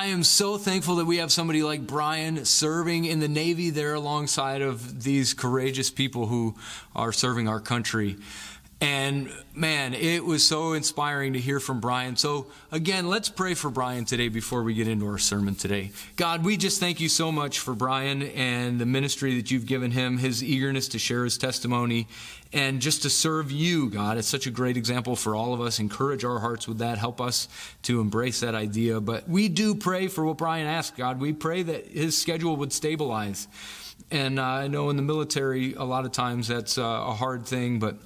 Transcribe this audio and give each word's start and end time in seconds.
I 0.00 0.06
am 0.06 0.24
so 0.24 0.56
thankful 0.56 0.96
that 0.96 1.04
we 1.04 1.18
have 1.18 1.30
somebody 1.30 1.62
like 1.62 1.86
Brian 1.86 2.46
serving 2.46 3.04
in 3.04 3.20
the 3.20 3.28
Navy 3.28 3.68
there 3.68 3.92
alongside 3.92 4.62
of 4.62 5.04
these 5.04 5.34
courageous 5.34 5.90
people 5.90 6.28
who 6.28 6.54
are 6.96 7.12
serving 7.12 7.48
our 7.48 7.60
country. 7.60 8.16
And 8.82 9.30
man, 9.54 9.92
it 9.92 10.24
was 10.24 10.46
so 10.46 10.72
inspiring 10.72 11.34
to 11.34 11.38
hear 11.38 11.60
from 11.60 11.80
Brian. 11.80 12.16
So, 12.16 12.46
again, 12.72 13.08
let's 13.08 13.28
pray 13.28 13.52
for 13.52 13.68
Brian 13.68 14.06
today 14.06 14.28
before 14.28 14.62
we 14.62 14.72
get 14.72 14.88
into 14.88 15.06
our 15.06 15.18
sermon 15.18 15.54
today. 15.54 15.90
God, 16.16 16.42
we 16.42 16.56
just 16.56 16.80
thank 16.80 16.98
you 16.98 17.10
so 17.10 17.30
much 17.30 17.58
for 17.58 17.74
Brian 17.74 18.22
and 18.22 18.80
the 18.80 18.86
ministry 18.86 19.36
that 19.36 19.50
you've 19.50 19.66
given 19.66 19.90
him, 19.90 20.16
his 20.16 20.42
eagerness 20.42 20.88
to 20.88 20.98
share 20.98 21.24
his 21.24 21.36
testimony, 21.36 22.08
and 22.54 22.80
just 22.80 23.02
to 23.02 23.10
serve 23.10 23.52
you, 23.52 23.90
God. 23.90 24.16
It's 24.16 24.28
such 24.28 24.46
a 24.46 24.50
great 24.50 24.78
example 24.78 25.14
for 25.14 25.36
all 25.36 25.52
of 25.52 25.60
us. 25.60 25.78
Encourage 25.78 26.24
our 26.24 26.38
hearts 26.38 26.66
with 26.66 26.78
that. 26.78 26.96
Help 26.96 27.20
us 27.20 27.48
to 27.82 28.00
embrace 28.00 28.40
that 28.40 28.54
idea. 28.54 28.98
But 28.98 29.28
we 29.28 29.50
do 29.50 29.74
pray 29.74 30.08
for 30.08 30.24
what 30.24 30.38
Brian 30.38 30.66
asked, 30.66 30.96
God. 30.96 31.20
We 31.20 31.34
pray 31.34 31.62
that 31.64 31.88
his 31.88 32.16
schedule 32.16 32.56
would 32.56 32.72
stabilize. 32.72 33.46
And 34.10 34.40
uh, 34.40 34.44
I 34.44 34.68
know 34.68 34.88
in 34.88 34.96
the 34.96 35.02
military, 35.02 35.74
a 35.74 35.84
lot 35.84 36.06
of 36.06 36.12
times 36.12 36.48
that's 36.48 36.78
uh, 36.78 36.82
a 36.82 37.12
hard 37.12 37.44
thing, 37.46 37.78
but 37.78 37.96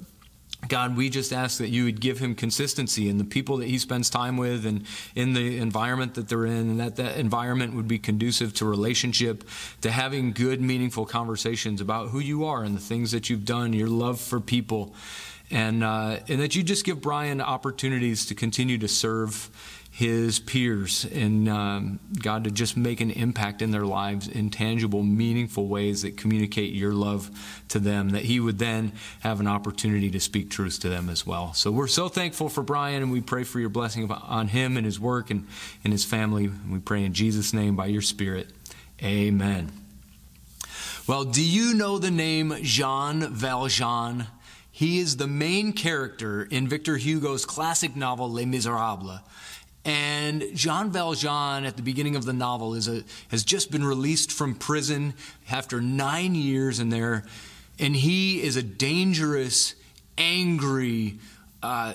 God, 0.68 0.96
we 0.96 1.10
just 1.10 1.32
ask 1.32 1.58
that 1.58 1.68
you 1.68 1.84
would 1.84 2.00
give 2.00 2.18
him 2.18 2.34
consistency 2.34 3.08
in 3.08 3.18
the 3.18 3.24
people 3.24 3.58
that 3.58 3.66
he 3.66 3.78
spends 3.78 4.08
time 4.08 4.36
with 4.36 4.64
and 4.66 4.84
in 5.14 5.34
the 5.34 5.58
environment 5.58 6.14
that 6.14 6.28
they're 6.28 6.46
in, 6.46 6.52
and 6.70 6.80
that 6.80 6.96
that 6.96 7.16
environment 7.16 7.74
would 7.74 7.88
be 7.88 7.98
conducive 7.98 8.54
to 8.54 8.64
relationship, 8.64 9.44
to 9.80 9.90
having 9.90 10.32
good, 10.32 10.60
meaningful 10.60 11.06
conversations 11.06 11.80
about 11.80 12.08
who 12.08 12.18
you 12.18 12.44
are 12.44 12.62
and 12.62 12.74
the 12.74 12.80
things 12.80 13.12
that 13.12 13.28
you've 13.28 13.44
done, 13.44 13.72
your 13.72 13.88
love 13.88 14.20
for 14.20 14.40
people, 14.40 14.94
and, 15.50 15.84
uh, 15.84 16.18
and 16.28 16.40
that 16.40 16.54
you 16.54 16.62
just 16.62 16.84
give 16.84 17.00
Brian 17.00 17.40
opportunities 17.40 18.26
to 18.26 18.34
continue 18.34 18.78
to 18.78 18.88
serve 18.88 19.50
his 19.94 20.40
peers 20.40 21.06
and 21.12 21.48
um, 21.48 22.00
God 22.20 22.42
to 22.44 22.50
just 22.50 22.76
make 22.76 23.00
an 23.00 23.12
impact 23.12 23.62
in 23.62 23.70
their 23.70 23.84
lives 23.84 24.26
in 24.26 24.50
tangible, 24.50 25.04
meaningful 25.04 25.68
ways 25.68 26.02
that 26.02 26.16
communicate 26.16 26.72
your 26.72 26.92
love 26.92 27.30
to 27.68 27.78
them, 27.78 28.10
that 28.10 28.22
he 28.24 28.40
would 28.40 28.58
then 28.58 28.90
have 29.20 29.38
an 29.38 29.46
opportunity 29.46 30.10
to 30.10 30.18
speak 30.18 30.50
truth 30.50 30.80
to 30.80 30.88
them 30.88 31.08
as 31.08 31.24
well. 31.24 31.54
So 31.54 31.70
we're 31.70 31.86
so 31.86 32.08
thankful 32.08 32.48
for 32.48 32.64
Brian 32.64 33.04
and 33.04 33.12
we 33.12 33.20
pray 33.20 33.44
for 33.44 33.60
your 33.60 33.68
blessing 33.68 34.10
on 34.10 34.48
him 34.48 34.76
and 34.76 34.84
his 34.84 34.98
work 34.98 35.30
and, 35.30 35.46
and 35.84 35.92
his 35.92 36.04
family. 36.04 36.50
We 36.68 36.80
pray 36.80 37.04
in 37.04 37.12
Jesus' 37.12 37.52
name 37.52 37.76
by 37.76 37.86
your 37.86 38.02
Spirit. 38.02 38.48
Amen. 39.00 39.70
Well, 41.06 41.22
do 41.22 41.44
you 41.44 41.72
know 41.72 41.98
the 41.98 42.10
name 42.10 42.52
Jean 42.62 43.20
Valjean? 43.32 44.26
He 44.72 44.98
is 44.98 45.18
the 45.18 45.28
main 45.28 45.72
character 45.72 46.42
in 46.42 46.66
Victor 46.66 46.96
Hugo's 46.96 47.46
classic 47.46 47.94
novel 47.94 48.28
Les 48.28 48.44
Miserables. 48.44 49.20
And 49.84 50.44
Jean 50.54 50.90
Valjean, 50.90 51.64
at 51.64 51.76
the 51.76 51.82
beginning 51.82 52.16
of 52.16 52.24
the 52.24 52.32
novel, 52.32 52.74
is 52.74 52.88
a, 52.88 53.04
has 53.28 53.44
just 53.44 53.70
been 53.70 53.84
released 53.84 54.32
from 54.32 54.54
prison 54.54 55.14
after 55.50 55.80
nine 55.80 56.34
years 56.34 56.80
in 56.80 56.88
there. 56.88 57.24
And 57.78 57.94
he 57.94 58.42
is 58.42 58.56
a 58.56 58.62
dangerous, 58.62 59.74
angry, 60.16 61.18
uh, 61.62 61.94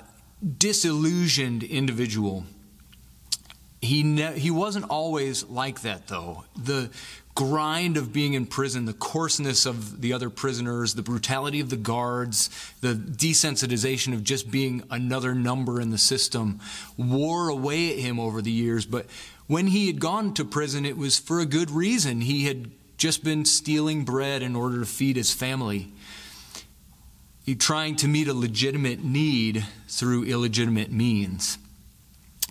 disillusioned 0.58 1.64
individual. 1.64 2.46
He, 3.82 4.04
ne- 4.04 4.38
he 4.38 4.52
wasn't 4.52 4.86
always 4.90 5.46
like 5.46 5.82
that, 5.82 6.08
though. 6.08 6.44
The, 6.56 6.92
grind 7.40 7.96
of 7.96 8.12
being 8.12 8.34
in 8.34 8.46
prison, 8.46 8.84
the 8.84 8.92
coarseness 8.92 9.66
of 9.66 10.02
the 10.02 10.12
other 10.12 10.30
prisoners, 10.30 10.96
the 10.96 11.02
brutality 11.02 11.62
of 11.62 11.70
the 11.70 11.78
guards, 11.78 12.50
the 12.82 12.94
desensitization 12.94 14.14
of 14.14 14.26
just 14.26 14.52
being 14.52 14.84
another 14.92 15.34
number 15.34 15.80
in 15.80 15.90
the 15.90 15.98
system 15.98 16.60
wore 16.98 17.48
away 17.48 17.94
at 17.94 18.00
him 18.00 18.20
over 18.20 18.42
the 18.42 18.52
years. 18.52 18.86
But 18.86 19.06
when 19.48 19.68
he 19.68 19.88
had 19.88 20.02
gone 20.02 20.34
to 20.34 20.44
prison, 20.44 20.86
it 20.86 20.98
was 20.98 21.18
for 21.18 21.40
a 21.40 21.46
good 21.46 21.72
reason. 21.72 22.20
He 22.20 22.44
had 22.44 22.72
just 22.98 23.24
been 23.24 23.46
stealing 23.46 24.04
bread 24.04 24.44
in 24.44 24.54
order 24.54 24.80
to 24.80 24.86
feed 24.86 25.16
his 25.16 25.34
family. 25.34 25.94
He 27.46 27.56
trying 27.56 27.96
to 27.96 28.10
meet 28.10 28.28
a 28.28 28.34
legitimate 28.34 29.02
need 29.02 29.66
through 29.88 30.26
illegitimate 30.26 30.92
means. 30.92 31.58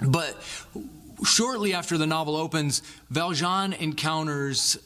But 0.03 0.43
shortly 1.25 1.75
after 1.75 1.99
the 1.99 2.07
novel 2.07 2.37
opens, 2.37 2.83
Valjean 3.11 3.73
encounters 3.73 4.79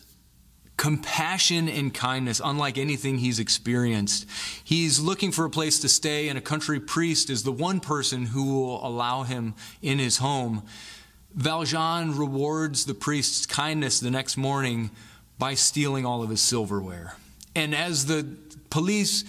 compassion 0.77 1.69
and 1.69 1.95
kindness 1.95 2.41
unlike 2.45 2.77
anything 2.77 3.19
he's 3.19 3.39
experienced. 3.39 4.27
He's 4.65 4.99
looking 4.99 5.31
for 5.31 5.45
a 5.45 5.51
place 5.51 5.79
to 5.81 5.89
stay, 5.89 6.29
and 6.29 6.37
a 6.37 6.41
country 6.41 6.81
priest 6.81 7.31
is 7.31 7.45
the 7.45 7.53
one 7.53 7.79
person 7.79 8.27
who 8.27 8.55
will 8.55 8.85
allow 8.85 9.23
him 9.23 9.55
in 9.81 9.99
his 9.99 10.19
home. 10.19 10.65
Valjean 11.35 12.17
rewards 12.17 12.85
the 12.85 12.95
priest's 12.95 13.47
kindness 13.47 14.01
the 14.01 14.11
next 14.11 14.37
morning 14.37 14.91
by 15.39 15.55
stealing 15.55 16.05
all 16.05 16.23
of 16.23 16.31
his 16.31 16.41
silverware. 16.41 17.17
And 17.55 17.75
as 17.75 18.07
the 18.07 18.27
police 18.71 19.25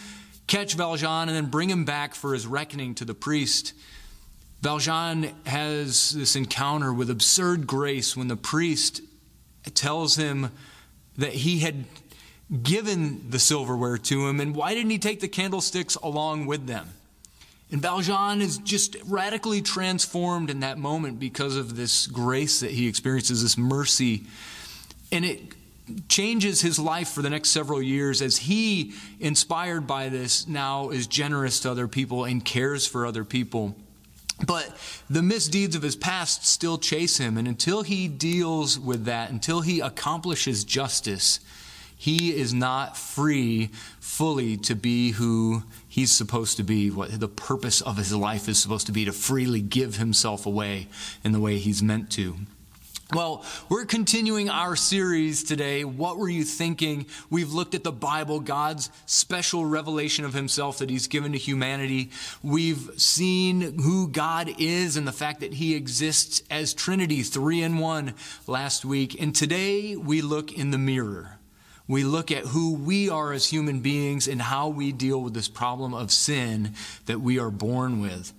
catch 0.48 0.74
Valjean 0.74 1.30
and 1.30 1.36
then 1.36 1.48
bring 1.48 1.70
him 1.70 1.86
back 1.86 2.16
for 2.16 2.34
his 2.34 2.48
reckoning 2.48 2.96
to 2.96 3.06
the 3.06 3.14
priest, 3.14 3.74
Valjean 4.64 5.30
has 5.46 6.12
this 6.12 6.38
encounter 6.38 6.94
with 6.94 7.10
absurd 7.10 7.68
grace 7.68 8.16
when 8.16 8.30
the 8.30 8.38
priest 8.38 9.02
tells 9.74 10.16
him 10.16 10.52
that 11.18 11.34
he 11.34 11.60
had 11.60 11.84
given 12.64 13.30
the 13.30 13.40
silverware 13.40 13.98
to 13.98 14.26
him, 14.26 14.40
and 14.40 14.56
why 14.56 14.74
didn't 14.74 14.92
he 14.92 15.00
take 15.00 15.20
the 15.20 15.28
candlesticks 15.28 15.96
along 15.96 16.46
with 16.46 16.66
them? 16.66 16.88
And 17.72 17.82
Valjean 17.82 18.42
is 18.42 18.58
just 18.60 18.96
radically 19.06 19.62
transformed 19.62 20.50
in 20.50 20.62
that 20.62 20.78
moment 20.78 21.20
because 21.20 21.58
of 21.58 21.76
this 21.76 22.08
grace 22.08 22.62
that 22.62 22.72
he 22.72 22.88
experiences, 22.88 23.44
this 23.44 23.58
mercy. 23.58 24.24
And 25.12 25.26
it 25.26 25.42
changes 26.08 26.62
his 26.62 26.80
life 26.80 27.10
for 27.10 27.22
the 27.22 27.30
next 27.30 27.50
several 27.50 27.82
years 27.82 28.22
as 28.22 28.38
he, 28.38 28.94
inspired 29.20 29.88
by 29.88 30.08
this, 30.08 30.48
now 30.48 30.90
is 30.90 31.06
generous 31.06 31.60
to 31.62 31.72
other 31.72 31.90
people 31.90 32.24
and 32.24 32.46
cares 32.46 32.88
for 32.88 33.06
other 33.06 33.26
people. 33.26 33.76
But 34.46 34.76
the 35.10 35.22
misdeeds 35.22 35.76
of 35.76 35.84
his 35.84 35.96
past 35.96 36.46
still 36.46 36.78
chase 36.78 37.18
him, 37.18 37.38
and 37.38 37.48
until 37.48 37.84
he 37.84 38.08
deals 38.08 38.80
with 38.80 39.06
that, 39.06 39.30
until 39.30 39.62
he 39.62 39.80
accomplishes 39.80 40.64
justice, 40.64 41.40
he 41.96 42.36
is 42.36 42.54
not 42.54 42.98
free 42.98 43.70
fully 44.00 44.58
to 44.58 44.76
be 44.76 45.12
who 45.12 45.64
he's 45.88 46.12
supposed 46.12 46.58
to 46.58 46.64
be, 46.64 46.92
what 46.92 47.20
the 47.20 47.28
purpose 47.28 47.80
of 47.82 47.98
his 47.98 48.14
life 48.14 48.50
is 48.50 48.60
supposed 48.60 48.88
to 48.88 48.92
be, 48.92 49.06
to 49.06 49.14
freely 49.14 49.62
give 49.62 49.96
himself 49.96 50.46
away 50.46 50.88
in 51.24 51.32
the 51.32 51.40
way 51.40 51.60
he's 51.60 51.82
meant 51.82 52.12
to. 52.12 52.36
Well, 53.14 53.46
we're 53.70 53.86
continuing 53.86 54.50
our 54.50 54.76
series 54.76 55.44
today. 55.44 55.84
What 55.84 56.18
were 56.18 56.30
you 56.30 56.44
thinking? 56.44 57.06
We've 57.30 57.54
looked 57.54 57.76
at 57.76 57.84
the 57.84 57.92
Bible, 57.92 58.40
God's 58.40 58.90
special 59.06 59.68
revelation 59.68 60.26
of 60.26 60.34
Himself 60.34 60.80
that 60.80 60.90
He's 60.90 61.06
given 61.06 61.34
to 61.34 61.38
humanity. 61.38 62.10
We've 62.42 62.90
seen 62.98 63.78
who 63.78 64.08
God 64.08 64.56
is 64.58 64.98
and 64.98 65.08
the 65.08 65.12
fact 65.12 65.42
that 65.42 65.54
He 65.54 65.76
exists 65.76 66.42
as 66.50 66.74
Trinity, 66.74 67.22
three 67.22 67.62
in 67.62 67.78
one, 67.78 68.16
last 68.48 68.84
week. 68.84 69.22
And 69.22 69.36
today 69.36 69.96
we 69.96 70.24
look 70.24 70.52
in 70.52 70.72
the 70.72 70.80
mirror. 70.80 71.38
We 71.88 72.04
look 72.04 72.32
at 72.32 72.46
who 72.46 72.74
we 72.74 73.10
are 73.10 73.32
as 73.32 73.46
human 73.46 73.82
beings 73.82 74.28
and 74.28 74.42
how 74.42 74.70
we 74.70 74.92
deal 74.92 75.22
with 75.22 75.36
this 75.36 75.50
problem 75.50 75.94
of 75.94 76.12
sin 76.12 76.74
that 77.06 77.22
we 77.22 77.38
are 77.38 77.52
born 77.52 78.02
with. 78.02 78.34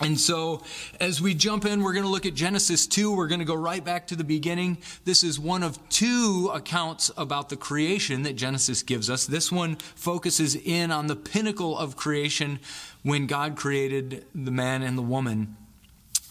And 0.00 0.18
so, 0.18 0.62
as 0.98 1.20
we 1.20 1.34
jump 1.34 1.66
in, 1.66 1.82
we're 1.82 1.92
going 1.92 2.06
to 2.06 2.10
look 2.10 2.24
at 2.24 2.34
Genesis 2.34 2.86
2. 2.86 3.14
We're 3.14 3.28
going 3.28 3.40
to 3.40 3.44
go 3.44 3.54
right 3.54 3.84
back 3.84 4.06
to 4.06 4.16
the 4.16 4.24
beginning. 4.24 4.78
This 5.04 5.22
is 5.22 5.38
one 5.38 5.62
of 5.62 5.78
two 5.90 6.50
accounts 6.54 7.10
about 7.18 7.50
the 7.50 7.56
creation 7.56 8.22
that 8.22 8.34
Genesis 8.34 8.82
gives 8.82 9.10
us. 9.10 9.26
This 9.26 9.52
one 9.52 9.76
focuses 9.76 10.56
in 10.56 10.90
on 10.90 11.06
the 11.06 11.16
pinnacle 11.16 11.76
of 11.76 11.96
creation 11.96 12.60
when 13.02 13.26
God 13.26 13.56
created 13.56 14.24
the 14.34 14.50
man 14.50 14.82
and 14.82 14.96
the 14.96 15.02
woman. 15.02 15.56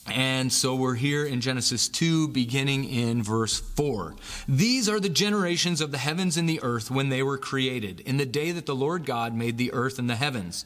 And 0.08 0.52
so 0.52 0.74
we're 0.74 0.96
here 0.96 1.24
in 1.24 1.40
Genesis 1.40 1.88
2, 1.88 2.30
beginning 2.30 2.86
in 2.86 3.22
verse 3.22 3.60
4. 3.60 4.16
These 4.48 4.90
are 4.90 5.00
the 5.00 5.10
generations 5.10 5.82
of 5.82 5.92
the 5.92 6.00
heavens 6.00 6.38
and 6.38 6.50
the 6.50 6.62
earth 6.64 6.90
when 6.90 7.10
they 7.10 7.22
were 7.22 7.38
created, 7.38 8.00
in 8.00 8.18
the 8.18 8.26
day 8.26 8.52
that 8.52 8.66
the 8.66 8.76
Lord 8.76 9.06
God 9.06 9.36
made 9.36 9.60
the 9.60 9.72
earth 9.72 10.00
and 10.00 10.10
the 10.10 10.16
heavens. 10.16 10.66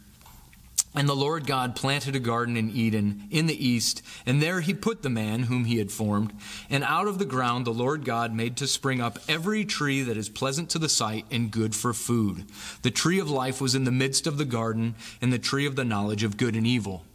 And 0.93 1.07
the 1.07 1.15
Lord 1.15 1.47
God 1.47 1.75
planted 1.75 2.17
a 2.17 2.19
garden 2.19 2.57
in 2.57 2.69
Eden 2.69 3.27
in 3.31 3.47
the 3.47 3.65
east, 3.65 4.01
and 4.25 4.41
there 4.41 4.59
he 4.59 4.73
put 4.73 5.03
the 5.03 5.09
man 5.09 5.43
whom 5.43 5.63
he 5.63 5.77
had 5.77 5.89
formed. 5.89 6.33
And 6.69 6.83
out 6.83 7.07
of 7.07 7.17
the 7.17 7.25
ground 7.25 7.65
the 7.65 7.71
Lord 7.71 8.03
God 8.03 8.33
made 8.33 8.57
to 8.57 8.67
spring 8.67 8.99
up 8.99 9.17
every 9.29 9.63
tree 9.63 10.01
that 10.01 10.17
is 10.17 10.27
pleasant 10.27 10.69
to 10.71 10.79
the 10.79 10.89
sight 10.89 11.25
and 11.31 11.49
good 11.49 11.75
for 11.75 11.93
food. 11.93 12.45
The 12.81 12.91
tree 12.91 13.19
of 13.19 13.31
life 13.31 13.61
was 13.61 13.73
in 13.73 13.85
the 13.85 13.91
midst 13.91 14.27
of 14.27 14.37
the 14.37 14.43
garden, 14.43 14.95
and 15.21 15.31
the 15.31 15.39
tree 15.39 15.65
of 15.65 15.77
the 15.77 15.85
knowledge 15.85 16.23
of 16.23 16.35
good 16.35 16.57
and 16.57 16.67
evil. 16.67 17.05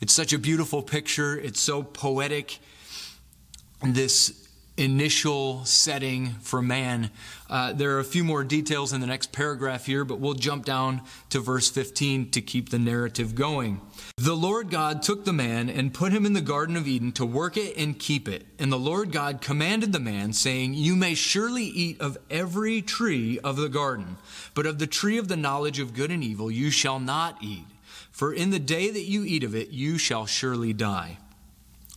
It's 0.00 0.12
such 0.12 0.32
a 0.32 0.38
beautiful 0.38 0.82
picture. 0.82 1.36
It's 1.36 1.60
so 1.60 1.82
poetic. 1.82 2.60
This 3.82 4.43
initial 4.76 5.64
setting 5.64 6.30
for 6.40 6.60
man. 6.60 7.10
Uh, 7.48 7.72
there 7.72 7.96
are 7.96 8.00
a 8.00 8.04
few 8.04 8.24
more 8.24 8.42
details 8.42 8.92
in 8.92 9.00
the 9.00 9.06
next 9.06 9.30
paragraph 9.30 9.86
here, 9.86 10.04
but 10.04 10.18
we'll 10.18 10.34
jump 10.34 10.64
down 10.64 11.00
to 11.30 11.38
verse 11.38 11.70
15 11.70 12.30
to 12.32 12.40
keep 12.40 12.70
the 12.70 12.78
narrative 12.78 13.34
going. 13.34 13.80
The 14.16 14.34
Lord 14.34 14.70
God 14.70 15.02
took 15.02 15.24
the 15.24 15.32
man 15.32 15.68
and 15.70 15.94
put 15.94 16.12
him 16.12 16.26
in 16.26 16.32
the 16.32 16.40
Garden 16.40 16.76
of 16.76 16.88
Eden 16.88 17.12
to 17.12 17.24
work 17.24 17.56
it 17.56 17.76
and 17.76 17.98
keep 17.98 18.28
it. 18.28 18.46
And 18.58 18.72
the 18.72 18.78
Lord 18.78 19.12
God 19.12 19.40
commanded 19.40 19.92
the 19.92 20.00
man, 20.00 20.32
saying, 20.32 20.74
You 20.74 20.96
may 20.96 21.14
surely 21.14 21.64
eat 21.64 22.00
of 22.00 22.18
every 22.28 22.82
tree 22.82 23.38
of 23.40 23.56
the 23.56 23.68
garden, 23.68 24.16
but 24.54 24.66
of 24.66 24.78
the 24.78 24.86
tree 24.86 25.18
of 25.18 25.28
the 25.28 25.36
knowledge 25.36 25.78
of 25.78 25.94
good 25.94 26.10
and 26.10 26.24
evil 26.24 26.50
you 26.50 26.70
shall 26.70 26.98
not 26.98 27.42
eat. 27.42 27.66
For 28.10 28.32
in 28.32 28.50
the 28.50 28.60
day 28.60 28.90
that 28.90 29.04
you 29.04 29.24
eat 29.24 29.44
of 29.44 29.54
it, 29.54 29.70
you 29.70 29.98
shall 29.98 30.26
surely 30.26 30.72
die. 30.72 31.18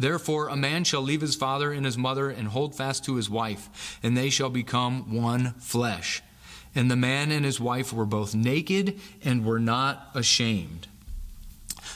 Therefore, 0.00 0.48
a 0.48 0.56
man 0.56 0.84
shall 0.84 1.02
leave 1.02 1.20
his 1.20 1.34
father 1.34 1.72
and 1.72 1.84
his 1.84 1.98
mother 1.98 2.30
and 2.30 2.48
hold 2.48 2.74
fast 2.74 3.04
to 3.04 3.16
his 3.16 3.28
wife, 3.28 3.98
and 4.02 4.16
they 4.16 4.30
shall 4.30 4.48
become 4.48 5.14
one 5.14 5.52
flesh. 5.58 6.22
And 6.74 6.90
the 6.90 6.96
man 6.96 7.30
and 7.30 7.44
his 7.44 7.60
wife 7.60 7.92
were 7.92 8.06
both 8.06 8.34
naked 8.34 8.98
and 9.22 9.44
were 9.44 9.60
not 9.60 10.08
ashamed. 10.14 10.88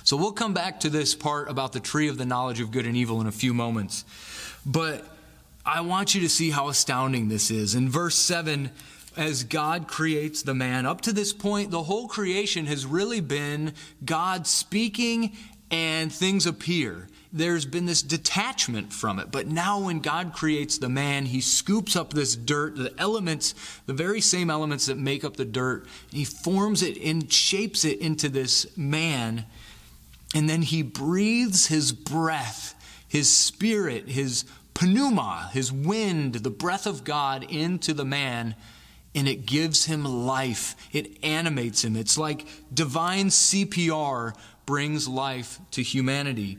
So 0.02 0.18
we'll 0.18 0.32
come 0.32 0.52
back 0.52 0.80
to 0.80 0.90
this 0.90 1.14
part 1.14 1.48
about 1.48 1.72
the 1.72 1.80
tree 1.80 2.08
of 2.08 2.18
the 2.18 2.26
knowledge 2.26 2.60
of 2.60 2.70
good 2.70 2.84
and 2.84 2.94
evil 2.94 3.22
in 3.22 3.26
a 3.26 3.32
few 3.32 3.54
moments. 3.54 4.04
But 4.66 5.06
I 5.64 5.80
want 5.80 6.14
you 6.14 6.20
to 6.20 6.28
see 6.28 6.50
how 6.50 6.68
astounding 6.68 7.28
this 7.28 7.50
is. 7.50 7.74
In 7.74 7.88
verse 7.88 8.16
7, 8.16 8.70
as 9.16 9.44
God 9.44 9.88
creates 9.88 10.42
the 10.42 10.54
man, 10.54 10.84
up 10.84 11.00
to 11.02 11.12
this 11.14 11.32
point, 11.32 11.70
the 11.70 11.84
whole 11.84 12.06
creation 12.06 12.66
has 12.66 12.84
really 12.84 13.22
been 13.22 13.72
God 14.04 14.46
speaking 14.46 15.32
and 15.70 16.12
things 16.12 16.44
appear 16.44 17.08
there's 17.34 17.66
been 17.66 17.84
this 17.84 18.00
detachment 18.00 18.92
from 18.92 19.18
it. 19.18 19.32
But 19.32 19.48
now, 19.48 19.80
when 19.80 19.98
God 19.98 20.32
creates 20.32 20.78
the 20.78 20.88
man, 20.88 21.26
he 21.26 21.40
scoops 21.40 21.96
up 21.96 22.12
this 22.12 22.36
dirt, 22.36 22.76
the 22.76 22.94
elements, 22.96 23.54
the 23.86 23.92
very 23.92 24.20
same 24.20 24.50
elements 24.50 24.86
that 24.86 24.98
make 24.98 25.24
up 25.24 25.36
the 25.36 25.44
dirt, 25.44 25.88
he 26.10 26.24
forms 26.24 26.80
it 26.80 26.96
and 27.02 27.30
shapes 27.30 27.84
it 27.84 27.98
into 27.98 28.28
this 28.28 28.76
man. 28.76 29.46
And 30.32 30.48
then 30.48 30.62
he 30.62 30.82
breathes 30.82 31.66
his 31.66 31.90
breath, 31.90 32.74
his 33.08 33.34
spirit, 33.34 34.08
his 34.08 34.44
pneuma, 34.80 35.50
his 35.52 35.72
wind, 35.72 36.36
the 36.36 36.50
breath 36.50 36.86
of 36.86 37.02
God 37.02 37.44
into 37.50 37.92
the 37.92 38.04
man 38.04 38.54
and 39.16 39.28
it 39.28 39.46
gives 39.46 39.84
him 39.84 40.04
life. 40.04 40.74
It 40.92 41.24
animates 41.24 41.84
him. 41.84 41.94
It's 41.94 42.18
like 42.18 42.48
divine 42.74 43.26
CPR 43.26 44.34
brings 44.66 45.06
life 45.06 45.60
to 45.70 45.82
humanity 45.82 46.58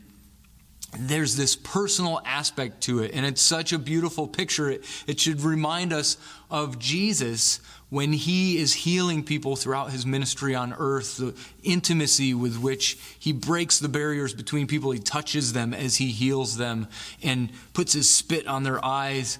there's 0.98 1.36
this 1.36 1.56
personal 1.56 2.22
aspect 2.26 2.82
to 2.82 3.00
it, 3.00 3.12
and 3.14 3.26
it's 3.26 3.42
such 3.42 3.74
a 3.74 3.80
beautiful 3.80 4.28
picture. 4.28 4.70
It, 4.70 4.86
it 5.08 5.20
should 5.20 5.42
remind 5.42 5.92
us 5.92 6.18
of 6.50 6.80
Jesus 6.80 7.60
when 7.90 8.14
he 8.14 8.58
is 8.58 8.74
healing 8.74 9.24
people 9.24 9.56
throughout 9.56 9.92
his 9.92 10.06
ministry 10.06 10.56
on 10.56 10.74
earth, 10.74 11.18
the 11.18 11.36
intimacy 11.64 12.34
with 12.34 12.58
which 12.58 12.98
he 13.20 13.32
breaks 13.32 13.80
the 13.80 13.90
barriers 13.90 14.34
between 14.34 14.68
people, 14.68 14.92
he 14.92 15.00
touches 15.00 15.54
them 15.54 15.74
as 15.74 15.98
he 15.98 16.08
heals 16.08 16.58
them 16.58 16.88
and 17.22 17.50
puts 17.74 17.94
his 17.94 18.10
spit 18.10 18.48
on 18.48 18.64
their 18.64 18.84
eyes, 18.84 19.38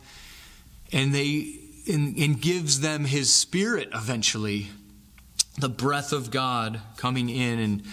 and 0.92 1.14
they 1.14 1.60
and, 1.88 2.18
and 2.18 2.42
gives 2.42 2.80
them 2.80 3.06
his 3.06 3.34
spirit 3.34 3.90
eventually, 3.94 4.68
the 5.60 5.70
breath 5.70 6.12
of 6.14 6.32
God 6.32 6.82
coming 6.98 7.30
in 7.30 7.60
and 7.60 7.84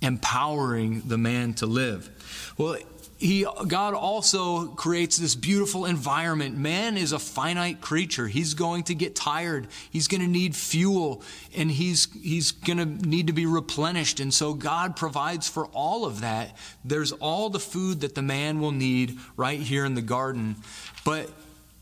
empowering 0.00 1.02
the 1.06 1.18
man 1.18 1.54
to 1.54 1.66
live. 1.66 2.10
Well, 2.56 2.76
he, 3.22 3.46
God 3.68 3.94
also 3.94 4.66
creates 4.66 5.16
this 5.16 5.36
beautiful 5.36 5.86
environment. 5.86 6.56
Man 6.56 6.96
is 6.96 7.12
a 7.12 7.20
finite 7.20 7.80
creature. 7.80 8.26
He's 8.26 8.54
going 8.54 8.82
to 8.84 8.96
get 8.96 9.14
tired. 9.14 9.68
He's 9.90 10.08
going 10.08 10.22
to 10.22 10.26
need 10.26 10.56
fuel 10.56 11.22
and 11.56 11.70
he's, 11.70 12.08
he's 12.20 12.50
going 12.50 12.78
to 12.78 12.84
need 12.84 13.28
to 13.28 13.32
be 13.32 13.46
replenished. 13.46 14.18
And 14.18 14.34
so 14.34 14.54
God 14.54 14.96
provides 14.96 15.48
for 15.48 15.66
all 15.66 16.04
of 16.04 16.22
that. 16.22 16.56
There's 16.84 17.12
all 17.12 17.48
the 17.48 17.60
food 17.60 18.00
that 18.00 18.16
the 18.16 18.22
man 18.22 18.58
will 18.58 18.72
need 18.72 19.16
right 19.36 19.60
here 19.60 19.84
in 19.84 19.94
the 19.94 20.02
garden. 20.02 20.56
But 21.04 21.30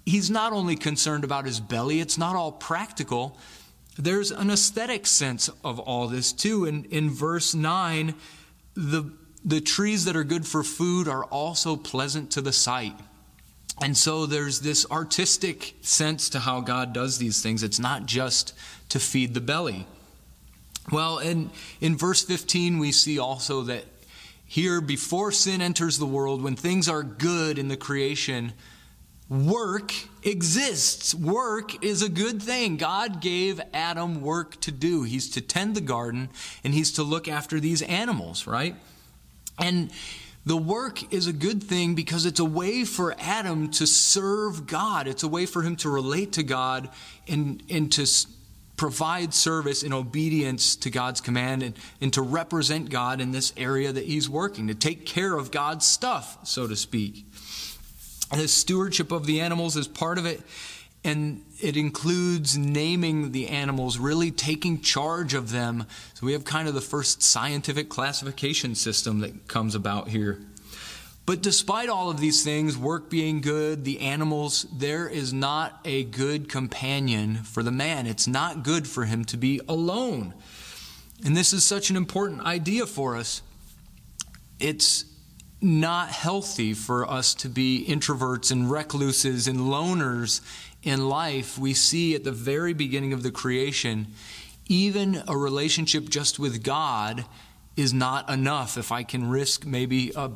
he's 0.04 0.28
not 0.28 0.52
only 0.52 0.76
concerned 0.76 1.24
about 1.24 1.46
his 1.46 1.58
belly, 1.58 2.00
it's 2.00 2.18
not 2.18 2.36
all 2.36 2.52
practical. 2.52 3.38
There's 3.96 4.30
an 4.30 4.50
aesthetic 4.50 5.06
sense 5.06 5.48
of 5.64 5.78
all 5.78 6.06
this 6.06 6.34
too. 6.34 6.66
And 6.66 6.84
in 6.84 7.08
verse 7.08 7.54
9, 7.54 8.14
the 8.74 9.10
the 9.44 9.60
trees 9.60 10.04
that 10.04 10.16
are 10.16 10.24
good 10.24 10.46
for 10.46 10.62
food 10.62 11.08
are 11.08 11.24
also 11.24 11.76
pleasant 11.76 12.30
to 12.32 12.40
the 12.40 12.52
sight. 12.52 12.94
And 13.82 13.96
so 13.96 14.26
there's 14.26 14.60
this 14.60 14.84
artistic 14.90 15.74
sense 15.80 16.28
to 16.30 16.40
how 16.40 16.60
God 16.60 16.92
does 16.92 17.18
these 17.18 17.42
things. 17.42 17.62
It's 17.62 17.78
not 17.78 18.04
just 18.04 18.52
to 18.90 19.00
feed 19.00 19.32
the 19.32 19.40
belly. 19.40 19.86
Well, 20.92 21.18
in, 21.18 21.50
in 21.80 21.96
verse 21.96 22.22
15, 22.22 22.78
we 22.78 22.92
see 22.92 23.18
also 23.18 23.62
that 23.62 23.84
here, 24.44 24.80
before 24.80 25.30
sin 25.30 25.62
enters 25.62 25.98
the 25.98 26.06
world, 26.06 26.42
when 26.42 26.56
things 26.56 26.88
are 26.88 27.04
good 27.04 27.56
in 27.56 27.68
the 27.68 27.76
creation, 27.76 28.52
work 29.28 29.94
exists. 30.24 31.14
Work 31.14 31.84
is 31.84 32.02
a 32.02 32.08
good 32.08 32.42
thing. 32.42 32.76
God 32.76 33.20
gave 33.20 33.60
Adam 33.72 34.20
work 34.20 34.60
to 34.62 34.72
do. 34.72 35.04
He's 35.04 35.30
to 35.30 35.40
tend 35.40 35.76
the 35.76 35.80
garden 35.80 36.30
and 36.64 36.74
he's 36.74 36.92
to 36.94 37.04
look 37.04 37.28
after 37.28 37.60
these 37.60 37.80
animals, 37.82 38.48
right? 38.48 38.74
And 39.60 39.90
the 40.46 40.56
work 40.56 41.12
is 41.12 41.26
a 41.26 41.32
good 41.32 41.62
thing 41.62 41.94
because 41.94 42.24
it's 42.24 42.40
a 42.40 42.44
way 42.44 42.84
for 42.84 43.14
Adam 43.18 43.70
to 43.72 43.86
serve 43.86 44.66
God. 44.66 45.06
It's 45.06 45.22
a 45.22 45.28
way 45.28 45.46
for 45.46 45.62
him 45.62 45.76
to 45.76 45.90
relate 45.90 46.32
to 46.32 46.42
God 46.42 46.88
and, 47.28 47.62
and 47.68 47.92
to 47.92 48.06
provide 48.76 49.34
service 49.34 49.82
in 49.82 49.92
obedience 49.92 50.74
to 50.74 50.88
God's 50.88 51.20
command 51.20 51.62
and, 51.62 51.74
and 52.00 52.10
to 52.14 52.22
represent 52.22 52.88
God 52.88 53.20
in 53.20 53.30
this 53.30 53.52
area 53.58 53.92
that 53.92 54.06
he's 54.06 54.26
working, 54.26 54.68
to 54.68 54.74
take 54.74 55.04
care 55.04 55.36
of 55.36 55.50
God's 55.50 55.84
stuff, 55.84 56.38
so 56.44 56.66
to 56.66 56.74
speak. 56.74 57.26
And 58.32 58.40
the 58.40 58.48
stewardship 58.48 59.12
of 59.12 59.26
the 59.26 59.42
animals 59.42 59.76
is 59.76 59.86
part 59.86 60.16
of 60.16 60.24
it. 60.24 60.40
And 61.02 61.44
it 61.60 61.76
includes 61.76 62.58
naming 62.58 63.32
the 63.32 63.48
animals, 63.48 63.98
really 63.98 64.30
taking 64.30 64.80
charge 64.80 65.32
of 65.32 65.50
them. 65.50 65.86
So 66.14 66.26
we 66.26 66.32
have 66.32 66.44
kind 66.44 66.68
of 66.68 66.74
the 66.74 66.80
first 66.80 67.22
scientific 67.22 67.88
classification 67.88 68.74
system 68.74 69.20
that 69.20 69.48
comes 69.48 69.74
about 69.74 70.08
here. 70.08 70.38
But 71.26 71.42
despite 71.42 71.88
all 71.88 72.10
of 72.10 72.18
these 72.18 72.42
things, 72.42 72.76
work 72.76 73.08
being 73.08 73.40
good, 73.40 73.84
the 73.84 74.00
animals, 74.00 74.66
there 74.72 75.08
is 75.08 75.32
not 75.32 75.78
a 75.84 76.04
good 76.04 76.48
companion 76.48 77.36
for 77.36 77.62
the 77.62 77.70
man. 77.70 78.06
It's 78.06 78.26
not 78.26 78.64
good 78.64 78.88
for 78.88 79.04
him 79.04 79.24
to 79.26 79.36
be 79.36 79.60
alone. 79.68 80.34
And 81.24 81.36
this 81.36 81.52
is 81.52 81.64
such 81.64 81.88
an 81.88 81.96
important 81.96 82.40
idea 82.42 82.84
for 82.84 83.16
us. 83.16 83.42
It's 84.58 85.04
not 85.62 86.08
healthy 86.08 86.72
for 86.74 87.08
us 87.08 87.34
to 87.34 87.48
be 87.48 87.84
introverts 87.86 88.50
and 88.50 88.70
recluses 88.70 89.46
and 89.46 89.60
loners 89.60 90.40
in 90.82 91.08
life. 91.08 91.58
We 91.58 91.74
see 91.74 92.14
at 92.14 92.24
the 92.24 92.32
very 92.32 92.72
beginning 92.72 93.12
of 93.12 93.22
the 93.22 93.30
creation, 93.30 94.08
even 94.66 95.22
a 95.28 95.36
relationship 95.36 96.08
just 96.08 96.38
with 96.38 96.62
God 96.62 97.24
is 97.76 97.92
not 97.92 98.30
enough. 98.30 98.76
If 98.76 98.92
I 98.92 99.02
can 99.02 99.28
risk 99.28 99.66
maybe 99.66 100.12
a, 100.14 100.30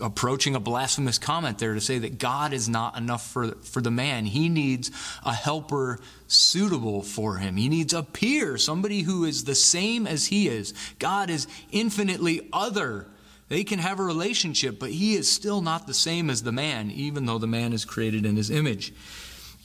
approaching 0.00 0.54
a 0.54 0.60
blasphemous 0.60 1.18
comment 1.18 1.58
there 1.58 1.74
to 1.74 1.80
say 1.80 1.98
that 1.98 2.18
God 2.18 2.52
is 2.52 2.68
not 2.68 2.96
enough 2.96 3.26
for, 3.30 3.52
for 3.62 3.80
the 3.80 3.90
man, 3.90 4.24
he 4.26 4.48
needs 4.48 4.90
a 5.24 5.32
helper 5.32 5.98
suitable 6.26 7.02
for 7.02 7.36
him. 7.36 7.56
He 7.56 7.68
needs 7.68 7.94
a 7.94 8.02
peer, 8.02 8.58
somebody 8.58 9.02
who 9.02 9.24
is 9.24 9.44
the 9.44 9.54
same 9.54 10.06
as 10.06 10.26
he 10.26 10.48
is. 10.48 10.74
God 10.98 11.30
is 11.30 11.46
infinitely 11.70 12.48
other 12.52 13.06
they 13.50 13.64
can 13.64 13.80
have 13.80 13.98
a 13.98 14.04
relationship, 14.04 14.78
but 14.78 14.90
he 14.90 15.16
is 15.16 15.30
still 15.30 15.60
not 15.60 15.88
the 15.88 15.92
same 15.92 16.30
as 16.30 16.44
the 16.44 16.52
man, 16.52 16.88
even 16.92 17.26
though 17.26 17.38
the 17.38 17.48
man 17.48 17.72
is 17.72 17.84
created 17.84 18.24
in 18.24 18.36
his 18.36 18.48
image. 18.48 18.94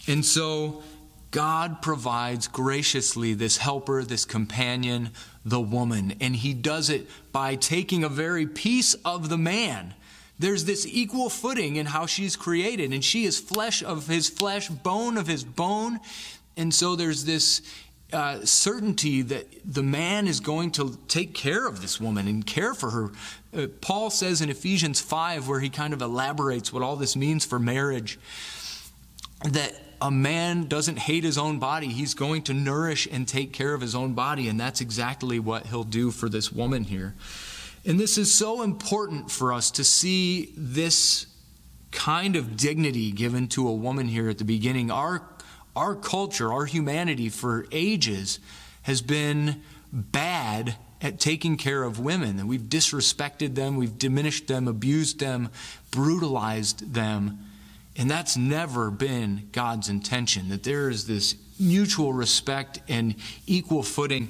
And 0.08 0.24
so 0.26 0.84
God 1.32 1.82
provides 1.82 2.48
graciously 2.48 3.34
this 3.34 3.58
helper, 3.58 4.04
this 4.04 4.26
companion, 4.26 5.10
the 5.44 5.60
woman, 5.60 6.16
and 6.22 6.36
he 6.36 6.54
does 6.54 6.90
it 6.90 7.10
by 7.32 7.56
taking 7.56 8.04
a 8.04 8.10
very 8.10 8.48
piece 8.48 8.94
of 9.04 9.30
the 9.30 9.38
man. 9.38 9.94
There's 10.40 10.66
this 10.66 10.86
equal 10.86 11.30
footing 11.30 11.76
in 11.76 11.88
how 11.88 12.06
she's 12.06 12.36
created, 12.36 12.94
and 12.94 13.04
she 13.04 13.26
is 13.26 13.40
flesh 13.40 13.84
of 13.84 14.08
his 14.08 14.30
flesh, 14.30 14.70
bone 14.70 15.18
of 15.18 15.28
his 15.28 15.44
bone. 15.44 16.00
And 16.58 16.74
so 16.74 16.96
there's 16.96 17.26
this 17.26 17.62
uh, 18.14 18.46
certainty 18.46 19.22
that 19.22 19.46
the 19.66 19.84
man 19.84 20.28
is 20.28 20.40
going 20.40 20.72
to 20.72 20.98
take 21.08 21.34
care 21.34 21.68
of 21.68 21.82
this 21.82 22.00
woman 22.00 22.28
and 22.28 22.46
care 22.46 22.74
for 22.74 22.92
her. 22.92 23.12
Uh, 23.54 23.68
Paul 23.82 24.10
says 24.10 24.42
in 24.42 24.50
Ephesians 24.50 25.02
5, 25.02 25.48
where 25.48 25.60
he 25.60 25.70
kind 25.70 25.94
of 25.94 26.02
elaborates 26.02 26.72
what 26.72 26.82
all 26.82 26.96
this 26.96 27.16
means 27.16 27.46
for 27.46 27.60
marriage, 27.60 28.20
that 29.44 29.85
a 30.06 30.12
man 30.12 30.68
doesn't 30.68 31.00
hate 31.00 31.24
his 31.24 31.36
own 31.36 31.58
body. 31.58 31.88
He's 31.88 32.14
going 32.14 32.44
to 32.44 32.54
nourish 32.54 33.08
and 33.12 33.28
take 33.28 33.54
care 33.54 33.74
of 33.74 33.82
his 33.82 33.96
own 33.96 34.14
body, 34.14 34.48
and 34.48 34.60
that's 34.60 34.80
exactly 34.80 35.40
what 35.40 35.66
he'll 35.66 35.84
do 35.84 36.12
for 36.12 36.30
this 36.30 36.52
woman 36.52 36.84
here. 36.84 37.16
And 37.86 38.00
this 38.00 38.20
is 38.20 38.32
so 38.32 38.62
important 38.62 39.32
for 39.32 39.52
us 39.52 39.72
to 39.72 39.84
see 39.84 40.54
this 40.56 41.26
kind 41.92 42.36
of 42.36 42.56
dignity 42.56 43.12
given 43.12 43.48
to 43.48 43.68
a 43.68 43.74
woman 43.74 44.08
here 44.08 44.30
at 44.30 44.38
the 44.38 44.46
beginning. 44.46 44.92
Our 44.92 45.28
our 45.76 45.96
culture, 45.96 46.54
our 46.54 46.66
humanity 46.66 47.30
for 47.30 47.66
ages 47.72 48.40
has 48.84 49.02
been 49.02 49.64
bad 49.92 50.76
at 51.02 51.20
taking 51.20 51.58
care 51.58 51.84
of 51.84 52.00
women. 52.00 52.46
We've 52.48 52.62
disrespected 52.62 53.56
them, 53.56 53.76
we've 53.76 53.98
diminished 53.98 54.48
them, 54.48 54.68
abused 54.68 55.20
them, 55.20 55.50
brutalized 55.90 56.94
them. 56.94 57.40
And 57.98 58.12
that's 58.12 58.36
never 58.36 58.92
been 58.92 59.50
God's 59.52 59.88
intention, 59.88 60.50
that 60.50 60.64
there 60.64 60.90
is 60.90 61.08
this 61.08 61.36
mutual 61.60 62.12
respect 62.12 62.80
and 62.90 63.16
equal 63.48 63.84
footing. 63.84 64.30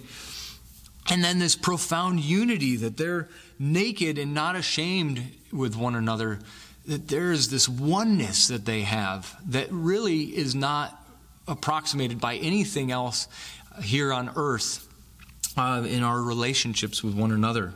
And 1.10 1.24
then 1.24 1.39
this 1.39 1.55
profound 1.55 2.19
unity 2.19 2.75
that 2.77 2.98
they're 2.98 3.29
naked 3.57 4.17
and 4.17 4.34
not 4.34 4.55
ashamed 4.55 5.22
with 5.51 5.75
one 5.75 5.95
another, 5.95 6.39
that 6.86 7.07
there 7.07 7.31
is 7.31 7.50
this 7.50 7.67
oneness 7.67 8.48
that 8.50 8.65
they 8.65 8.81
have 8.81 9.36
that 9.48 9.72
really 9.72 10.24
is 10.24 10.53
not 10.53 11.01
approximated 11.48 12.19
by 12.19 12.36
anything 12.36 12.91
else 12.91 13.27
here 13.81 14.13
on 14.13 14.31
earth 14.36 14.88
uh, 15.57 15.84
in 15.88 16.03
our 16.03 16.22
relationships 16.22 17.03
with 17.03 17.15
one 17.15 17.31
another. 17.31 17.74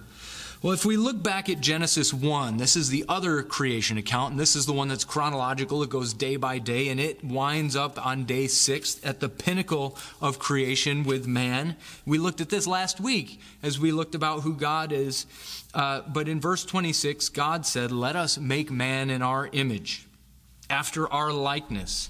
Well, 0.61 0.73
if 0.73 0.83
we 0.83 0.97
look 0.97 1.23
back 1.23 1.47
at 1.47 1.61
Genesis 1.61 2.13
1, 2.13 2.57
this 2.57 2.75
is 2.75 2.89
the 2.89 3.05
other 3.07 3.43
creation 3.43 3.97
account, 3.97 4.31
and 4.31 4.39
this 4.39 4.57
is 4.57 4.65
the 4.65 4.73
one 4.73 4.89
that's 4.89 5.05
chronological. 5.05 5.81
It 5.83 5.89
goes 5.89 6.11
day 6.11 6.35
by 6.35 6.59
day, 6.59 6.89
and 6.89 6.99
it 6.99 7.23
winds 7.23 7.77
up 7.77 8.05
on 8.05 8.25
day 8.25 8.47
six 8.47 8.99
at 9.01 9.21
the 9.21 9.29
pinnacle 9.29 9.97
of 10.19 10.37
creation 10.37 11.05
with 11.05 11.25
man. 11.25 11.77
We 12.05 12.17
looked 12.17 12.41
at 12.41 12.49
this 12.49 12.67
last 12.67 12.99
week 12.99 13.39
as 13.63 13.79
we 13.79 13.93
looked 13.93 14.15
about 14.15 14.41
who 14.41 14.53
God 14.53 14.91
is. 14.91 15.27
Uh, 15.73 16.01
but 16.01 16.27
in 16.27 16.41
verse 16.41 16.65
26, 16.65 17.29
God 17.29 17.65
said, 17.65 17.93
Let 17.93 18.17
us 18.17 18.37
make 18.37 18.69
man 18.69 19.09
in 19.09 19.21
our 19.21 19.47
image, 19.53 20.07
after 20.69 21.07
our 21.07 21.31
likeness 21.31 22.09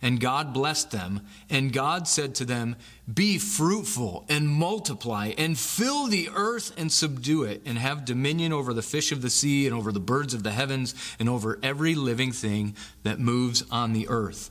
And 0.00 0.20
God 0.20 0.52
blessed 0.52 0.90
them. 0.90 1.22
And 1.50 1.72
God 1.72 2.06
said 2.06 2.34
to 2.36 2.44
them, 2.44 2.76
Be 3.12 3.38
fruitful 3.38 4.24
and 4.28 4.48
multiply 4.48 5.32
and 5.36 5.58
fill 5.58 6.06
the 6.06 6.28
earth 6.34 6.72
and 6.76 6.90
subdue 6.90 7.44
it 7.44 7.62
and 7.66 7.78
have 7.78 8.04
dominion 8.04 8.52
over 8.52 8.72
the 8.72 8.82
fish 8.82 9.12
of 9.12 9.22
the 9.22 9.30
sea 9.30 9.66
and 9.66 9.74
over 9.74 9.92
the 9.92 10.00
birds 10.00 10.34
of 10.34 10.42
the 10.42 10.52
heavens 10.52 10.94
and 11.18 11.28
over 11.28 11.58
every 11.62 11.94
living 11.94 12.32
thing 12.32 12.76
that 13.02 13.18
moves 13.18 13.64
on 13.70 13.92
the 13.92 14.08
earth. 14.08 14.50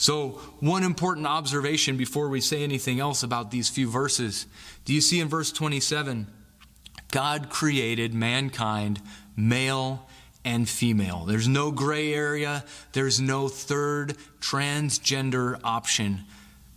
So, 0.00 0.40
one 0.60 0.84
important 0.84 1.26
observation 1.26 1.96
before 1.96 2.28
we 2.28 2.40
say 2.40 2.62
anything 2.62 3.00
else 3.00 3.24
about 3.24 3.50
these 3.50 3.68
few 3.68 3.90
verses. 3.90 4.46
Do 4.84 4.94
you 4.94 5.00
see 5.00 5.18
in 5.18 5.26
verse 5.26 5.50
27? 5.50 6.28
God 7.10 7.50
created 7.50 8.14
mankind 8.14 9.02
male 9.36 10.08
and 10.48 10.66
female. 10.66 11.26
There's 11.26 11.46
no 11.46 11.70
gray 11.70 12.14
area, 12.14 12.64
there's 12.94 13.20
no 13.20 13.48
third 13.48 14.16
transgender 14.40 15.60
option. 15.62 16.24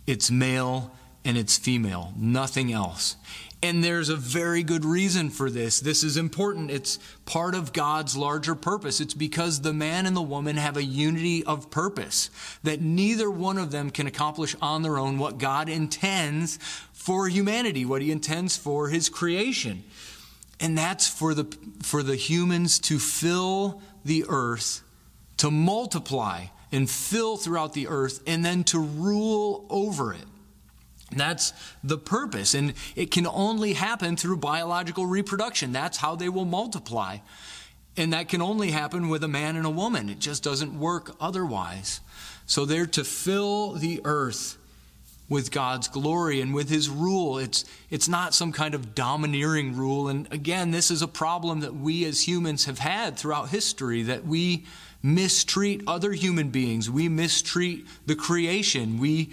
It's 0.06 0.30
male 0.30 0.94
and 1.24 1.38
it's 1.38 1.56
female, 1.56 2.12
nothing 2.14 2.70
else. 2.70 3.16
And 3.62 3.82
there's 3.82 4.10
a 4.10 4.16
very 4.16 4.62
good 4.62 4.84
reason 4.84 5.30
for 5.30 5.48
this. 5.48 5.80
This 5.80 6.04
is 6.04 6.18
important. 6.18 6.70
It's 6.70 6.98
part 7.24 7.54
of 7.54 7.72
God's 7.72 8.14
larger 8.14 8.54
purpose. 8.54 9.00
It's 9.00 9.14
because 9.14 9.62
the 9.62 9.72
man 9.72 10.04
and 10.04 10.14
the 10.14 10.20
woman 10.20 10.56
have 10.58 10.76
a 10.76 10.84
unity 10.84 11.42
of 11.44 11.70
purpose, 11.70 12.28
that 12.64 12.82
neither 12.82 13.30
one 13.30 13.56
of 13.56 13.70
them 13.70 13.88
can 13.88 14.06
accomplish 14.06 14.54
on 14.60 14.82
their 14.82 14.98
own 14.98 15.16
what 15.16 15.38
God 15.38 15.70
intends 15.70 16.58
for 16.92 17.26
humanity, 17.26 17.86
what 17.86 18.02
He 18.02 18.12
intends 18.12 18.54
for 18.54 18.88
His 18.90 19.08
creation 19.08 19.84
and 20.62 20.78
that's 20.78 21.08
for 21.08 21.34
the, 21.34 21.44
for 21.82 22.04
the 22.04 22.14
humans 22.14 22.78
to 22.78 23.00
fill 23.00 23.82
the 24.04 24.24
earth, 24.28 24.82
to 25.38 25.50
multiply 25.50 26.46
and 26.70 26.88
fill 26.88 27.36
throughout 27.36 27.74
the 27.74 27.88
earth, 27.88 28.22
and 28.26 28.44
then 28.44 28.62
to 28.64 28.78
rule 28.78 29.66
over 29.68 30.14
it. 30.14 30.24
That's 31.10 31.52
the 31.84 31.98
purpose. 31.98 32.54
And 32.54 32.74
it 32.96 33.10
can 33.10 33.26
only 33.26 33.74
happen 33.74 34.16
through 34.16 34.38
biological 34.38 35.04
reproduction. 35.04 35.72
That's 35.72 35.98
how 35.98 36.14
they 36.14 36.28
will 36.28 36.46
multiply. 36.46 37.18
And 37.96 38.12
that 38.12 38.28
can 38.28 38.40
only 38.40 38.70
happen 38.70 39.08
with 39.08 39.22
a 39.24 39.28
man 39.28 39.56
and 39.56 39.66
a 39.66 39.70
woman. 39.70 40.08
It 40.08 40.20
just 40.20 40.42
doesn't 40.42 40.78
work 40.78 41.14
otherwise. 41.20 42.00
So 42.46 42.64
they're 42.64 42.86
to 42.86 43.04
fill 43.04 43.72
the 43.72 44.00
earth 44.04 44.56
with 45.32 45.50
God's 45.50 45.88
glory 45.88 46.42
and 46.42 46.52
with 46.52 46.68
his 46.68 46.90
rule. 46.90 47.38
It's, 47.38 47.64
it's 47.88 48.06
not 48.06 48.34
some 48.34 48.52
kind 48.52 48.74
of 48.74 48.94
domineering 48.94 49.74
rule. 49.74 50.08
And 50.08 50.30
again, 50.30 50.72
this 50.72 50.90
is 50.90 51.00
a 51.00 51.08
problem 51.08 51.60
that 51.60 51.74
we 51.74 52.04
as 52.04 52.28
humans 52.28 52.66
have 52.66 52.78
had 52.78 53.16
throughout 53.16 53.48
history 53.48 54.02
that 54.02 54.26
we 54.26 54.66
mistreat 55.02 55.82
other 55.86 56.12
human 56.12 56.50
beings, 56.50 56.90
we 56.90 57.08
mistreat 57.08 57.86
the 58.04 58.14
creation, 58.14 58.98
we 59.00 59.30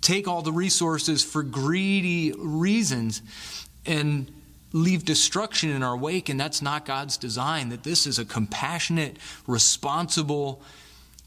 take 0.00 0.28
all 0.28 0.40
the 0.40 0.52
resources 0.52 1.24
for 1.24 1.42
greedy 1.42 2.32
reasons 2.38 3.20
and 3.84 4.30
leave 4.72 5.04
destruction 5.04 5.68
in 5.68 5.82
our 5.82 5.96
wake. 5.96 6.28
And 6.28 6.38
that's 6.38 6.62
not 6.62 6.86
God's 6.86 7.16
design, 7.16 7.70
that 7.70 7.82
this 7.82 8.06
is 8.06 8.20
a 8.20 8.24
compassionate, 8.24 9.16
responsible, 9.48 10.62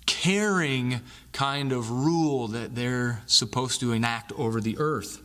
caring 0.06 1.02
kind 1.34 1.72
of 1.72 1.92
rule 1.92 2.48
that 2.50 2.76
they're 2.76 3.22
supposed 3.26 3.80
to 3.82 3.92
enact 3.92 4.32
over 4.34 4.62
the 4.62 4.78
earth. 4.78 5.22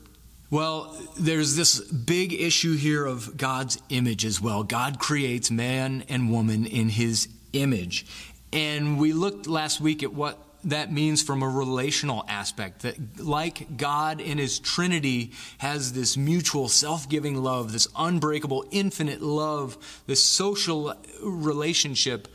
Well, 0.50 0.96
there's 1.18 1.56
this 1.56 1.78
big 1.80 2.32
issue 2.32 2.74
here 2.74 3.04
of 3.04 3.36
God's 3.36 3.78
image 3.90 4.24
as 4.24 4.40
well. 4.40 4.62
God 4.64 4.98
creates 4.98 5.50
man 5.50 6.04
and 6.08 6.32
woman 6.32 6.64
in 6.64 6.88
his 6.88 7.28
image. 7.52 8.06
And 8.50 8.98
we 8.98 9.12
looked 9.12 9.46
last 9.46 9.80
week 9.80 10.02
at 10.02 10.14
what 10.14 10.38
that 10.64 10.90
means 10.90 11.22
from 11.22 11.42
a 11.42 11.48
relational 11.48 12.24
aspect 12.28 12.82
that 12.82 13.20
like 13.20 13.76
God 13.76 14.20
in 14.20 14.38
his 14.38 14.58
trinity 14.58 15.32
has 15.58 15.92
this 15.92 16.16
mutual 16.16 16.68
self-giving 16.68 17.36
love, 17.36 17.72
this 17.72 17.86
unbreakable 17.96 18.64
infinite 18.70 19.20
love, 19.20 20.02
this 20.06 20.24
social 20.24 20.94
relationship 21.22 22.26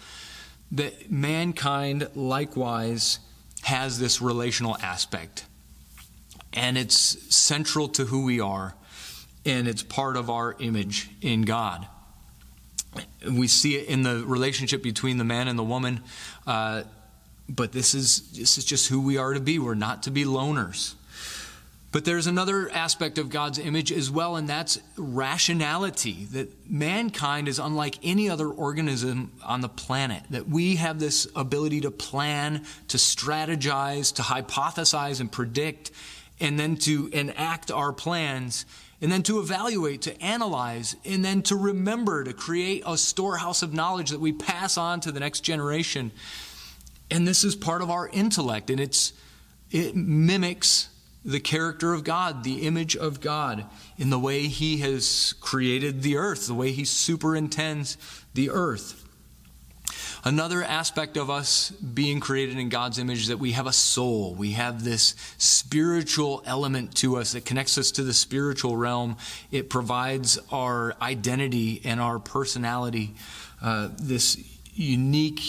that 0.72 1.12
mankind 1.12 2.08
likewise 2.15 3.20
has 3.63 4.00
this 4.00 4.22
relational 4.22 4.77
aspect. 4.77 5.46
And 6.53 6.77
it's 6.77 6.96
central 7.36 7.88
to 7.89 8.05
who 8.05 8.24
we 8.24 8.39
are. 8.39 8.75
and 9.46 9.67
it's 9.67 9.84
part 9.84 10.15
of 10.15 10.29
our 10.29 10.55
image 10.60 11.10
in 11.22 11.41
God. 11.41 11.88
We 13.29 13.48
see 13.48 13.75
it 13.75 13.88
in 13.88 14.03
the 14.03 14.24
relationship 14.25 14.84
between 14.84 15.17
the 15.17 15.24
man 15.24 15.48
and 15.48 15.58
the 15.58 15.63
woman, 15.63 16.01
uh, 16.46 16.84
but 17.50 17.72
this 17.72 17.96
is 17.96 18.32
this 18.32 18.58
is 18.58 18.65
just 18.65 18.88
who 18.88 19.01
we 19.01 19.17
are 19.17 19.34
to 19.34 19.39
be. 19.39 19.60
We're 19.60 19.74
not 19.74 20.03
to 20.03 20.12
be 20.12 20.24
loners. 20.25 20.93
But 21.93 22.05
there's 22.05 22.25
another 22.25 22.71
aspect 22.71 23.19
of 23.19 23.29
God's 23.29 23.59
image 23.59 23.91
as 23.91 24.09
well, 24.09 24.35
and 24.35 24.50
that's 24.50 24.79
rationality. 24.97 26.25
That 26.31 26.67
mankind 26.67 27.47
is 27.47 27.59
unlike 27.59 28.00
any 28.01 28.31
other 28.31 28.50
organism 28.50 29.31
on 29.45 29.62
the 29.62 29.69
planet. 29.69 30.23
That 30.31 30.50
we 30.50 30.77
have 30.77 31.00
this 31.00 31.27
ability 31.35 31.81
to 31.81 31.91
plan, 31.91 32.65
to 32.88 32.97
strategize, 32.97 34.12
to 34.15 34.23
hypothesize 34.23 35.21
and 35.21 35.31
predict, 35.31 35.91
and 36.39 36.59
then 36.59 36.77
to 36.77 37.12
enact 37.13 37.69
our 37.69 37.93
plans, 37.93 38.65
and 39.00 39.12
then 39.12 39.21
to 39.21 39.38
evaluate, 39.38 40.01
to 40.01 40.19
analyze, 40.19 40.95
and 41.05 41.23
then 41.23 41.43
to 41.43 41.55
remember, 41.55 42.23
to 42.23 42.33
create 42.33 42.81
a 42.88 42.97
storehouse 42.97 43.62
of 43.62 43.71
knowledge 43.71 44.09
that 44.09 44.19
we 44.19 44.33
pass 44.33 44.79
on 44.79 45.00
to 45.01 45.12
the 45.12 45.19
next 45.19 45.41
generation. 45.41 46.12
And 47.12 47.27
this 47.27 47.43
is 47.43 47.55
part 47.55 47.83
of 47.83 47.91
our 47.91 48.09
intellect, 48.09 48.71
and 48.71 48.79
it's 48.79 49.13
it 49.69 49.95
mimics 49.95 50.89
the 51.25 51.39
character 51.39 51.94
of 51.94 52.03
God, 52.03 52.44
the 52.44 52.68
image 52.68 52.96
of 52.96 53.22
God, 53.22 53.65
in 53.98 54.10
the 54.10 54.20
way 54.20 54.48
He 54.48 54.77
has 54.77 55.34
created 55.39 56.01
the 56.01 56.18
earth, 56.18 56.48
the 56.48 56.53
way 56.53 56.72
He 56.72 56.86
superintends 56.86 57.98
the 58.34 58.50
earth. 58.50 59.00
Another 60.25 60.63
aspect 60.63 61.18
of 61.18 61.30
us 61.30 61.72
being 61.72 62.22
created 62.22 62.58
in 62.58 62.70
God's 62.70 62.98
image 62.98 63.24
is 63.24 63.27
that 63.27 63.39
we 63.39 63.51
have 63.51 63.68
a 63.68 63.74
soul. 63.74 64.34
We 64.34 64.51
have 64.51 64.84
this 64.84 65.15
spiritual 65.38 66.42
element 66.46 66.96
to 66.98 67.18
us 67.18 67.34
that 67.34 67.46
connects 67.46 67.77
us 67.77 67.92
to 67.92 68.03
the 68.03 68.13
spiritual 68.13 68.77
realm. 68.77 69.18
It 69.51 69.70
provides 69.70 70.39
our 70.50 70.96
identity 71.01 71.82
and 71.84 72.00
our 72.00 72.20
personality, 72.20 73.15
uh, 73.62 73.89
this 74.00 74.42
unique 74.74 75.42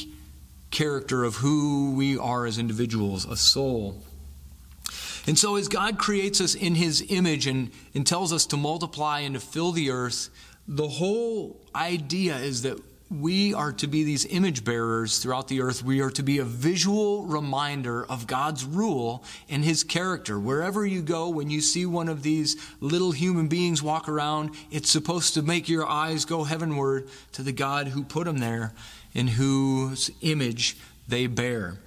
character 0.72 1.22
of 1.22 1.36
who 1.36 1.94
we 1.94 2.18
are 2.18 2.44
as 2.44 2.58
individuals, 2.58 3.24
a 3.26 3.36
soul. 3.36 4.02
And 5.26 5.38
so, 5.38 5.56
as 5.56 5.68
God 5.68 5.98
creates 5.98 6.40
us 6.40 6.54
in 6.54 6.74
His 6.74 7.04
image 7.08 7.46
and, 7.46 7.70
and 7.94 8.06
tells 8.06 8.32
us 8.32 8.46
to 8.46 8.56
multiply 8.56 9.20
and 9.20 9.34
to 9.34 9.40
fill 9.40 9.72
the 9.72 9.90
earth, 9.90 10.28
the 10.68 10.88
whole 10.88 11.60
idea 11.74 12.36
is 12.36 12.62
that 12.62 12.78
we 13.10 13.54
are 13.54 13.72
to 13.72 13.86
be 13.86 14.02
these 14.02 14.24
image 14.26 14.64
bearers 14.64 15.18
throughout 15.18 15.48
the 15.48 15.60
earth. 15.60 15.84
We 15.84 16.00
are 16.00 16.10
to 16.10 16.22
be 16.22 16.38
a 16.38 16.44
visual 16.44 17.24
reminder 17.26 18.04
of 18.06 18.26
God's 18.26 18.64
rule 18.64 19.24
and 19.48 19.64
His 19.64 19.84
character. 19.84 20.38
Wherever 20.38 20.84
you 20.84 21.02
go, 21.02 21.28
when 21.28 21.50
you 21.50 21.60
see 21.60 21.86
one 21.86 22.08
of 22.08 22.22
these 22.22 22.56
little 22.80 23.12
human 23.12 23.48
beings 23.48 23.82
walk 23.82 24.08
around, 24.08 24.50
it's 24.70 24.90
supposed 24.90 25.34
to 25.34 25.42
make 25.42 25.68
your 25.68 25.86
eyes 25.86 26.24
go 26.24 26.44
heavenward 26.44 27.08
to 27.32 27.42
the 27.42 27.52
God 27.52 27.88
who 27.88 28.04
put 28.04 28.24
them 28.24 28.38
there 28.38 28.72
and 29.14 29.30
whose 29.30 30.10
image 30.22 30.76
they 31.06 31.26
bear. 31.26 31.78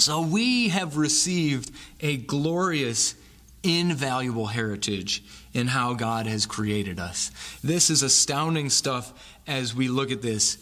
So 0.00 0.22
we 0.22 0.68
have 0.68 0.96
received 0.96 1.70
a 2.00 2.16
glorious, 2.16 3.14
invaluable 3.62 4.46
heritage 4.46 5.22
in 5.52 5.66
how 5.66 5.94
God 5.94 6.26
has 6.26 6.46
created 6.46 6.98
us. 6.98 7.30
This 7.62 7.90
is 7.90 8.02
astounding 8.02 8.70
stuff 8.70 9.12
as 9.46 9.74
we 9.74 9.88
look 9.88 10.10
at 10.10 10.22
this. 10.22 10.58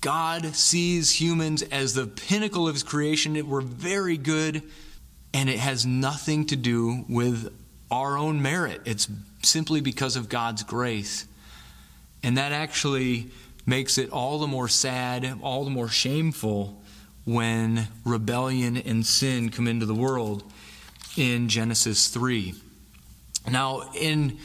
God 0.00 0.46
sees 0.56 1.20
humans 1.20 1.62
as 1.62 1.94
the 1.94 2.06
pinnacle 2.06 2.66
of 2.66 2.74
his 2.74 2.82
creation. 2.82 3.48
We're 3.48 3.60
very 3.60 4.16
good, 4.16 4.62
and 5.32 5.48
it 5.48 5.58
has 5.58 5.86
nothing 5.86 6.46
to 6.46 6.56
do 6.56 7.04
with 7.08 7.52
our 7.90 8.16
own 8.16 8.42
merit. 8.42 8.80
It's 8.86 9.08
simply 9.42 9.80
because 9.80 10.16
of 10.16 10.28
God's 10.28 10.62
grace. 10.62 11.26
And 12.22 12.38
that 12.38 12.52
actually 12.52 13.30
makes 13.66 13.98
it 13.98 14.10
all 14.10 14.38
the 14.38 14.46
more 14.46 14.68
sad, 14.68 15.38
all 15.42 15.64
the 15.64 15.70
more 15.70 15.88
shameful 15.88 16.79
when 17.32 17.88
rebellion 18.04 18.76
and 18.76 19.06
sin 19.06 19.50
come 19.50 19.68
into 19.68 19.86
the 19.86 19.94
world 19.94 20.42
in 21.16 21.48
Genesis 21.48 22.08
3. 22.08 22.54
Now, 23.50 23.90
in 23.94 24.38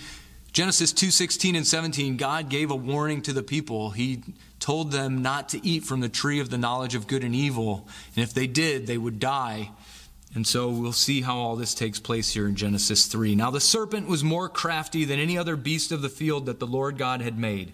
Genesis 0.51 0.93
2:16 0.93 1.55
and 1.55 1.67
17, 1.67 2.15
God 2.17 2.49
gave 2.49 2.71
a 2.71 2.75
warning 2.75 3.21
to 3.23 3.33
the 3.33 3.43
people. 3.43 3.91
He 3.91 4.23
told 4.59 4.91
them 4.91 5.21
not 5.21 5.49
to 5.49 5.65
eat 5.65 5.83
from 5.83 5.99
the 5.99 6.09
tree 6.09 6.39
of 6.39 6.49
the 6.49 6.57
knowledge 6.57 6.95
of 6.95 7.07
good 7.07 7.23
and 7.23 7.35
evil, 7.35 7.87
and 8.15 8.23
if 8.23 8.33
they 8.33 8.47
did, 8.47 8.87
they 8.87 8.97
would 8.97 9.19
die. 9.19 9.71
And 10.33 10.45
so 10.45 10.69
we'll 10.69 10.91
see 10.91 11.21
how 11.21 11.37
all 11.37 11.55
this 11.55 11.73
takes 11.73 11.99
place 11.99 12.33
here 12.33 12.47
in 12.47 12.55
Genesis 12.55 13.05
3. 13.05 13.35
Now 13.35 13.51
the 13.51 13.61
serpent 13.61 14.07
was 14.07 14.23
more 14.23 14.49
crafty 14.49 15.05
than 15.05 15.19
any 15.19 15.37
other 15.37 15.55
beast 15.55 15.91
of 15.91 16.01
the 16.01 16.09
field 16.09 16.45
that 16.45 16.59
the 16.59 16.67
Lord 16.67 16.97
God 16.97 17.21
had 17.21 17.37
made. 17.37 17.73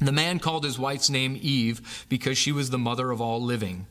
The 0.00 0.12
man 0.12 0.38
called 0.38 0.64
his 0.64 0.78
wife's 0.78 1.10
name 1.10 1.38
Eve 1.40 2.06
because 2.08 2.38
she 2.38 2.52
was 2.52 2.70
the 2.70 2.78
mother 2.78 3.10
of 3.10 3.20
all 3.20 3.42
living. 3.42 3.86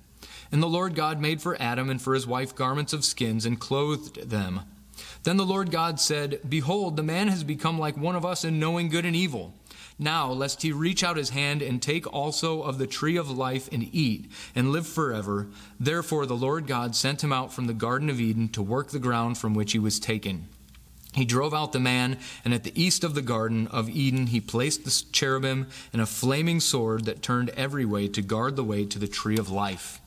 And 0.52 0.64
the 0.64 0.68
Lord 0.68 0.96
God 0.96 1.20
made 1.20 1.42
for 1.42 1.62
Adam 1.62 1.90
and 1.90 2.02
for 2.02 2.14
his 2.14 2.26
wife 2.26 2.56
garments 2.56 2.94
of 2.94 3.04
skins 3.04 3.46
and 3.46 3.60
clothed 3.60 4.30
them. 4.30 4.62
Then 5.24 5.38
the 5.38 5.46
Lord 5.46 5.72
God 5.72 6.00
said, 6.00 6.40
Behold, 6.48 6.96
the 6.96 7.04
man 7.04 7.28
has 7.28 7.44
become 7.44 7.78
like 7.78 7.98
one 7.98 8.16
of 8.16 8.26
us 8.26 8.46
in 8.46 8.60
knowing 8.60 8.88
good 8.88 9.06
and 9.06 9.16
evil. 9.16 9.54
Now, 10.00 10.32
lest 10.32 10.62
he 10.62 10.72
reach 10.72 11.04
out 11.04 11.18
his 11.18 11.32
hand 11.32 11.62
and 11.62 11.82
take 11.82 12.12
also 12.14 12.62
of 12.62 12.78
the 12.78 12.88
tree 12.88 13.18
of 13.18 13.30
life 13.32 13.68
and 13.72 13.94
eat, 13.94 14.32
and 14.56 14.72
live 14.72 14.88
forever. 14.88 15.48
Therefore, 15.80 16.26
the 16.26 16.36
Lord 16.36 16.68
God 16.68 16.96
sent 16.96 17.24
him 17.24 17.34
out 17.34 17.52
from 17.52 17.66
the 17.66 17.74
Garden 17.74 18.10
of 18.10 18.22
Eden 18.22 18.48
to 18.50 18.62
work 18.62 18.90
the 18.90 19.00
ground 19.00 19.38
from 19.38 19.56
which 19.56 19.72
he 19.72 19.80
was 19.80 20.00
taken. 20.00 20.48
He 21.18 21.26
drove 21.26 21.52
out 21.52 21.74
the 21.74 21.80
man, 21.80 22.20
and 22.46 22.54
at 22.54 22.64
the 22.64 22.80
east 22.80 23.04
of 23.04 23.16
the 23.16 23.24
Garden 23.24 23.66
of 23.70 23.90
Eden 23.90 24.28
he 24.28 24.40
placed 24.40 24.86
the 24.86 25.04
cherubim 25.12 25.68
and 25.92 26.00
a 26.00 26.06
flaming 26.06 26.60
sword 26.60 27.06
that 27.06 27.24
turned 27.24 27.50
every 27.50 27.86
way 27.86 28.08
to 28.10 28.22
guard 28.22 28.56
the 28.56 28.64
way 28.64 28.86
to 28.86 29.00
the 29.00 29.08
tree 29.08 29.36
of 29.36 29.50
life. 29.50 30.00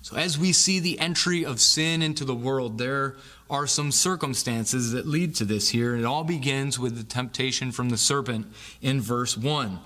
So, 0.00 0.16
as 0.16 0.38
we 0.38 0.52
see 0.52 0.80
the 0.80 0.98
entry 0.98 1.44
of 1.44 1.60
sin 1.60 2.00
into 2.00 2.24
the 2.24 2.34
world, 2.34 2.78
there 2.78 3.16
are 3.50 3.66
some 3.66 3.92
circumstances 3.92 4.92
that 4.92 5.06
lead 5.06 5.34
to 5.34 5.44
this 5.44 5.68
here. 5.68 5.94
It 5.94 6.06
all 6.06 6.24
begins 6.24 6.78
with 6.78 6.96
the 6.96 7.04
temptation 7.04 7.70
from 7.70 7.90
the 7.90 7.98
serpent 7.98 8.46
in 8.80 9.02
verse 9.02 9.36
1. 9.36 9.78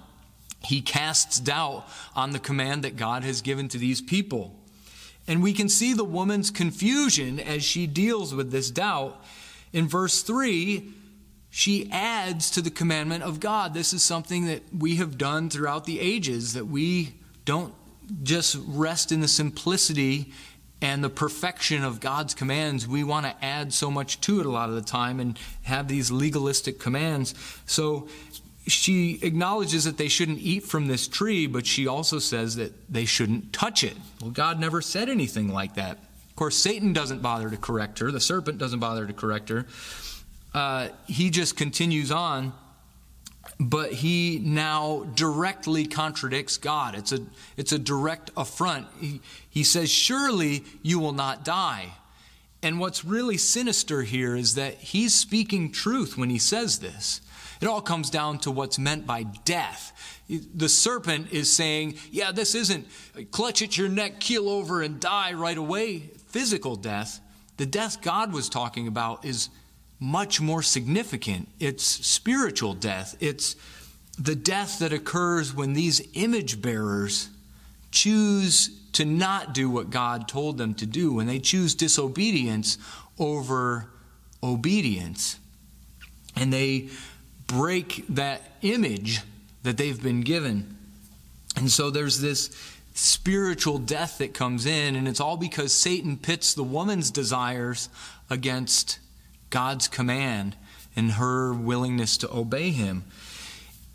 He 0.63 0.83
casts 0.83 1.41
doubt 1.41 1.85
on 2.15 2.31
the 2.31 2.39
command 2.39 2.85
that 2.85 2.97
God 2.97 3.25
has 3.25 3.43
given 3.43 3.67
to 3.71 3.79
these 3.79 4.01
people. 4.01 4.55
And 5.27 5.43
we 5.43 5.53
can 5.53 5.69
see 5.69 5.95
the 5.95 6.05
woman's 6.05 6.53
confusion 6.53 7.41
as 7.41 7.65
she 7.65 7.89
deals 7.89 8.33
with 8.33 8.53
this 8.53 8.71
doubt. 8.71 9.21
In 9.75 9.87
verse 9.89 10.23
3, 10.23 10.91
she 11.51 11.91
adds 11.93 12.51
to 12.53 12.63
the 12.63 12.71
commandment 12.71 13.25
of 13.25 13.41
God. 13.41 13.75
This 13.75 13.93
is 13.93 14.03
something 14.03 14.47
that 14.47 14.63
we 14.77 14.97
have 14.97 15.19
done 15.19 15.51
throughout 15.51 15.85
the 15.85 16.01
ages, 16.01 16.55
that 16.55 16.67
we 16.67 17.15
don't 17.45 17.75
just 18.23 18.57
rest 18.67 19.13
in 19.13 19.21
the 19.21 19.29
simplicity 19.29 20.33
and 20.85 21.03
the 21.03 21.11
perfection 21.11 21.83
of 21.83 21.99
God's 21.99 22.35
commands, 22.35 22.87
we 22.87 23.05
want 23.05 23.25
to 23.25 23.45
add 23.45 23.73
so 23.73 23.91
much 23.91 24.21
to 24.21 24.41
it 24.41 24.47
a 24.47 24.51
lot 24.51 24.69
of 24.69 24.75
the 24.75 24.83
time 24.83 25.19
and 25.19 25.39
have 25.63 25.89
these 25.89 26.11
legalistic 26.11 26.79
commands. 26.79 27.35
So 27.65 28.09
she 28.67 29.19
acknowledges 29.23 29.85
that 29.85 29.97
they 29.97 30.09
shouldn't 30.09 30.41
eat 30.41 30.65
from 30.65 30.87
this 30.87 31.09
tree, 31.09 31.47
but 31.47 31.67
she 31.67 31.87
also 31.87 32.19
says 32.19 32.57
that 32.57 32.73
they 32.93 33.07
shouldn't 33.07 33.53
touch 33.53 33.83
it. 33.83 33.97
Well, 34.21 34.31
God 34.31 34.61
never 34.61 34.83
said 34.83 35.09
anything 35.09 35.49
like 35.49 35.75
that. 35.77 35.99
Of 36.35 36.37
course, 36.37 36.57
Satan 36.57 36.93
doesn't 36.93 37.23
bother 37.23 37.49
to 37.49 37.57
correct 37.57 38.01
her, 38.01 38.11
the 38.11 38.21
serpent 38.21 38.59
doesn't 38.59 38.81
bother 38.81 39.07
to 39.07 39.13
correct 39.13 39.51
her. 39.51 39.67
Uh, 40.53 40.89
he 41.07 41.31
just 41.31 41.57
continues 41.57 42.11
on 42.11 42.53
but 43.61 43.93
he 43.93 44.41
now 44.43 45.05
directly 45.15 45.87
contradicts 45.87 46.57
God. 46.57 46.95
It's 46.95 47.13
a, 47.13 47.21
it's 47.57 47.73
a 47.73 47.79
direct 47.79 48.31
affront. 48.37 48.87
He, 49.01 49.21
he 49.49 49.65
says, 49.65 49.91
Surely 49.91 50.65
you 50.83 50.99
will 50.99 51.13
not 51.13 51.45
die. 51.45 51.93
And 52.63 52.81
what's 52.81 53.05
really 53.05 53.37
sinister 53.37 54.03
here 54.03 54.35
is 54.35 54.55
that 54.55 54.75
he's 54.75 55.15
speaking 55.15 55.71
truth 55.71 56.17
when 56.17 56.31
he 56.31 56.39
says 56.39 56.79
this. 56.79 57.21
It 57.61 57.69
all 57.69 57.83
comes 57.83 58.11
down 58.11 58.39
to 58.41 58.51
what's 58.51 58.79
meant 58.79 59.07
by 59.07 59.23
death. 59.23 59.93
The 60.29 60.69
serpent 60.69 61.33
is 61.33 61.55
saying, 61.55 61.99
Yeah, 62.11 62.33
this 62.33 62.55
isn't 62.55 62.87
clutch 63.31 63.63
at 63.63 63.79
your 63.79 63.89
neck, 63.89 64.19
keel 64.19 64.49
over, 64.49 64.83
and 64.83 64.99
die 64.99 65.35
right 65.35 65.57
away, 65.57 66.11
physical 66.35 66.75
death. 66.75 67.21
The 67.59 67.65
death 67.65 68.03
God 68.03 68.33
was 68.33 68.49
talking 68.49 68.89
about 68.89 69.25
is 69.25 69.51
much 70.01 70.41
more 70.41 70.65
significant. 70.65 71.49
It's 71.61 71.85
spiritual 71.85 72.75
death. 72.75 73.17
It's 73.21 73.55
the 74.19 74.35
death 74.35 74.81
that 74.81 74.93
occurs 74.93 75.55
when 75.55 75.75
these 75.75 76.03
image 76.15 76.61
bearers 76.61 77.29
choose 77.93 78.77
to 78.95 79.05
not 79.05 79.55
do 79.55 79.71
what 79.71 79.91
God 79.91 80.27
told 80.27 80.59
them 80.59 80.75
to 80.75 80.87
do, 80.87 81.13
when 81.13 81.29
they 81.29 81.39
choose 81.39 81.77
disobedience 81.77 82.79
over 83.17 83.89
obedience. 84.43 85.39
And 86.35 86.53
they 86.53 86.89
break 87.47 88.07
that 88.09 88.43
image 88.63 89.21
that 89.63 89.77
they've 89.77 90.03
been 90.03 90.23
given. 90.23 90.77
And 91.57 91.71
so 91.71 91.91
there's 91.91 92.21
this 92.21 92.51
spiritual 92.95 93.79
death 93.79 94.19
that 94.19 94.33
comes 94.33 94.65
in, 94.65 94.97
and 94.97 95.07
it's 95.07 95.21
all 95.21 95.37
because 95.37 95.73
Satan 95.73 96.17
pits 96.17 96.55
the 96.55 96.63
woman's 96.63 97.11
desires 97.11 97.89
against 98.31 99.01
God's 99.51 99.89
command 99.89 100.57
and 100.97 101.13
her 101.13 101.53
willingness 101.53 102.17
to 102.19 102.33
obey 102.33 102.71
him. 102.71 103.05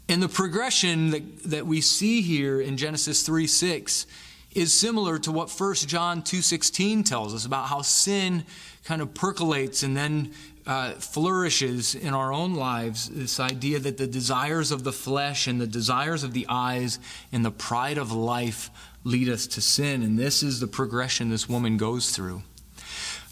And 0.10 0.22
the 0.22 0.30
progression 0.30 1.12
that, 1.12 1.44
that 1.44 1.66
we 1.66 1.82
see 1.82 2.22
here 2.22 2.60
in 2.60 2.78
Genesis 2.78 3.24
3 3.24 3.48
6 3.48 4.06
is 4.54 4.74
similar 4.74 5.20
to 5.20 5.32
what 5.32 5.52
1 5.52 5.76
John 5.76 6.22
2.16 6.24 7.06
tells 7.06 7.34
us 7.34 7.46
about 7.46 7.68
how 7.68 7.82
sin 7.82 8.44
kind 8.84 9.02
of 9.02 9.14
percolates 9.14 9.84
and 9.84 9.96
then 9.96 10.34
uh, 10.66 10.92
flourishes 10.94 11.96
in 11.96 12.14
our 12.14 12.34
own 12.34 12.56
lives. 12.56 13.10
This 13.10 13.40
idea 13.40 13.80
that 13.80 13.98
the 13.98 14.08
desires 14.08 14.72
of 14.72 14.84
the 14.84 14.92
flesh 14.92 15.48
and 15.48 15.62
the 15.62 15.68
desires 15.68 16.24
of 16.24 16.34
the 16.34 16.48
eyes 16.50 17.00
and 17.32 17.46
the 17.46 17.52
pride 17.52 17.98
of 17.98 18.12
life 18.12 18.72
lead 19.04 19.30
us 19.30 19.48
to 19.48 19.62
sin. 19.62 20.04
And 20.04 20.18
this 20.18 20.44
is 20.44 20.60
the 20.60 20.68
progression 20.68 21.30
this 21.30 21.50
woman 21.50 21.78
goes 21.78 22.12
through. 22.12 22.44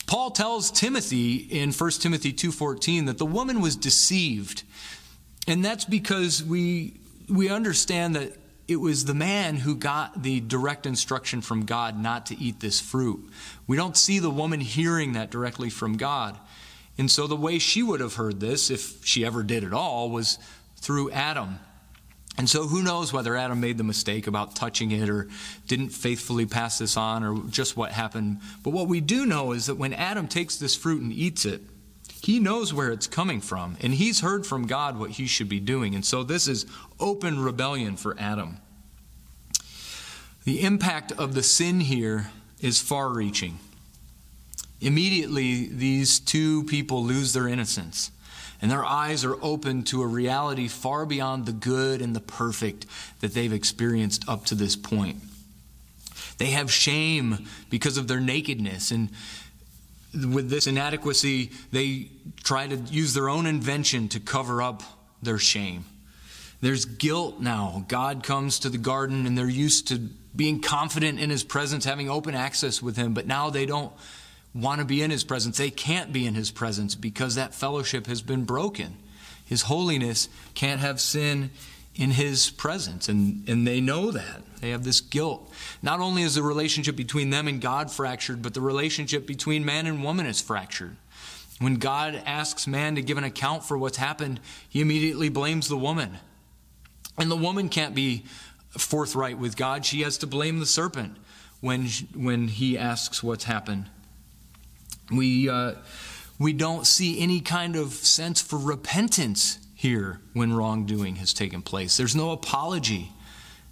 Paul 0.05 0.31
tells 0.31 0.71
Timothy 0.71 1.35
in 1.35 1.71
1 1.71 2.01
Timothy 2.01 2.31
2:14 2.31 3.05
that 3.05 3.17
the 3.17 3.25
woman 3.25 3.59
was 3.59 3.75
deceived. 3.75 4.63
And 5.47 5.63
that's 5.63 5.85
because 5.85 6.43
we 6.43 6.99
we 7.29 7.49
understand 7.49 8.15
that 8.15 8.37
it 8.67 8.77
was 8.77 9.05
the 9.05 9.13
man 9.13 9.57
who 9.57 9.75
got 9.75 10.23
the 10.23 10.39
direct 10.41 10.85
instruction 10.85 11.41
from 11.41 11.65
God 11.65 11.97
not 11.97 12.25
to 12.27 12.37
eat 12.37 12.59
this 12.59 12.79
fruit. 12.79 13.29
We 13.65 13.77
don't 13.77 13.95
see 13.95 14.19
the 14.19 14.29
woman 14.29 14.59
hearing 14.59 15.13
that 15.13 15.29
directly 15.29 15.69
from 15.69 15.97
God. 15.97 16.37
And 16.97 17.09
so 17.09 17.27
the 17.27 17.35
way 17.35 17.59
she 17.59 17.83
would 17.83 17.99
have 17.99 18.15
heard 18.15 18.39
this, 18.39 18.69
if 18.69 19.05
she 19.05 19.25
ever 19.25 19.43
did 19.43 19.63
at 19.63 19.73
all, 19.73 20.09
was 20.09 20.37
through 20.77 21.11
Adam. 21.11 21.59
And 22.37 22.47
so, 22.47 22.67
who 22.67 22.83
knows 22.83 23.11
whether 23.11 23.35
Adam 23.35 23.59
made 23.59 23.79
the 23.79 23.83
mistake 23.83 24.27
about 24.27 24.55
touching 24.55 24.91
it 24.91 25.09
or 25.09 25.27
didn't 25.67 25.89
faithfully 25.89 26.45
pass 26.45 26.77
this 26.77 26.95
on 26.95 27.23
or 27.23 27.43
just 27.49 27.75
what 27.75 27.91
happened. 27.91 28.41
But 28.61 28.73
what 28.73 28.87
we 28.87 29.01
do 29.01 29.25
know 29.25 29.53
is 29.53 29.65
that 29.65 29.75
when 29.75 29.93
Adam 29.93 30.27
takes 30.27 30.55
this 30.55 30.75
fruit 30.75 31.01
and 31.01 31.11
eats 31.11 31.45
it, 31.45 31.61
he 32.21 32.39
knows 32.39 32.73
where 32.73 32.91
it's 32.91 33.07
coming 33.07 33.41
from 33.41 33.75
and 33.81 33.93
he's 33.93 34.19
heard 34.19 34.45
from 34.45 34.67
God 34.67 34.99
what 34.99 35.11
he 35.11 35.25
should 35.25 35.49
be 35.49 35.59
doing. 35.59 35.95
And 35.95 36.05
so, 36.05 36.23
this 36.23 36.47
is 36.47 36.67
open 36.99 37.39
rebellion 37.39 37.97
for 37.97 38.15
Adam. 38.19 38.57
The 40.43 40.61
impact 40.61 41.11
of 41.13 41.33
the 41.33 41.43
sin 41.43 41.79
here 41.79 42.29
is 42.59 42.79
far 42.79 43.09
reaching. 43.09 43.57
Immediately, 44.79 45.69
these 45.69 46.19
two 46.19 46.63
people 46.65 47.03
lose 47.03 47.33
their 47.33 47.47
innocence 47.47 48.11
and 48.61 48.71
their 48.71 48.85
eyes 48.85 49.23
are 49.23 49.37
open 49.41 49.83
to 49.83 50.01
a 50.01 50.07
reality 50.07 50.67
far 50.67 51.05
beyond 51.05 51.45
the 51.45 51.51
good 51.51 52.01
and 52.01 52.15
the 52.15 52.19
perfect 52.19 52.85
that 53.21 53.33
they've 53.33 53.53
experienced 53.53 54.27
up 54.27 54.45
to 54.45 54.55
this 54.55 54.75
point. 54.75 55.17
They 56.37 56.47
have 56.47 56.71
shame 56.71 57.47
because 57.69 57.97
of 57.97 58.07
their 58.07 58.19
nakedness, 58.19 58.91
and 58.91 59.09
with 60.13 60.49
this 60.49 60.67
inadequacy, 60.67 61.51
they 61.71 62.09
try 62.43 62.67
to 62.67 62.75
use 62.75 63.13
their 63.13 63.29
own 63.29 63.45
invention 63.45 64.07
to 64.09 64.19
cover 64.19 64.61
up 64.61 64.83
their 65.21 65.37
shame. 65.37 65.85
There's 66.61 66.85
guilt 66.85 67.39
now. 67.39 67.85
God 67.87 68.23
comes 68.23 68.59
to 68.59 68.69
the 68.69 68.77
garden 68.77 69.25
and 69.27 69.37
they're 69.37 69.49
used 69.49 69.89
to 69.89 69.97
being 70.35 70.61
confident 70.61 71.19
in 71.19 71.29
his 71.29 71.43
presence, 71.43 71.85
having 71.85 72.09
open 72.09 72.35
access 72.35 72.81
with 72.81 72.95
him, 72.95 73.13
but 73.13 73.27
now 73.27 73.49
they 73.49 73.65
don't 73.65 73.91
want 74.61 74.79
to 74.79 74.85
be 74.85 75.01
in 75.01 75.11
his 75.11 75.23
presence. 75.23 75.57
They 75.57 75.69
can't 75.69 76.11
be 76.11 76.25
in 76.25 76.35
his 76.35 76.51
presence 76.51 76.95
because 76.95 77.35
that 77.35 77.53
fellowship 77.53 78.07
has 78.07 78.21
been 78.21 78.43
broken. 78.45 78.97
His 79.45 79.63
holiness 79.63 80.29
can't 80.53 80.81
have 80.81 80.99
sin 80.99 81.51
in 81.95 82.11
his 82.11 82.51
presence, 82.51 83.09
and, 83.09 83.47
and 83.49 83.65
they 83.65 83.81
know 83.81 84.11
that. 84.11 84.41
They 84.61 84.69
have 84.69 84.83
this 84.83 85.01
guilt. 85.01 85.51
Not 85.81 85.99
only 85.99 86.21
is 86.23 86.35
the 86.35 86.43
relationship 86.43 86.95
between 86.95 87.29
them 87.29 87.47
and 87.47 87.61
God 87.61 87.91
fractured, 87.91 88.41
but 88.41 88.53
the 88.53 88.61
relationship 88.61 89.25
between 89.25 89.65
man 89.65 89.87
and 89.87 90.03
woman 90.03 90.25
is 90.25 90.41
fractured. 90.41 90.95
When 91.59 91.75
God 91.75 92.21
asks 92.25 92.67
man 92.67 92.95
to 92.95 93.01
give 93.01 93.17
an 93.17 93.23
account 93.23 93.63
for 93.63 93.77
what's 93.77 93.97
happened, 93.97 94.39
he 94.69 94.81
immediately 94.81 95.29
blames 95.29 95.67
the 95.67 95.77
woman. 95.77 96.17
And 97.17 97.31
the 97.31 97.35
woman 97.35 97.69
can't 97.69 97.95
be 97.95 98.25
forthright 98.77 99.39
with 99.39 99.57
God. 99.57 99.85
She 99.85 100.01
has 100.01 100.19
to 100.19 100.27
blame 100.27 100.59
the 100.59 100.67
serpent 100.67 101.17
when, 101.61 101.87
when 102.13 102.47
he 102.47 102.77
asks 102.77 103.23
what's 103.23 103.45
happened. 103.45 103.89
We, 105.11 105.49
uh, 105.49 105.73
we 106.39 106.53
don't 106.53 106.85
see 106.85 107.19
any 107.19 107.41
kind 107.41 107.75
of 107.75 107.93
sense 107.93 108.41
for 108.41 108.57
repentance 108.57 109.59
here 109.73 110.21
when 110.33 110.53
wrongdoing 110.53 111.17
has 111.17 111.33
taken 111.33 111.61
place. 111.61 111.97
There's 111.97 112.15
no 112.15 112.31
apology. 112.31 113.11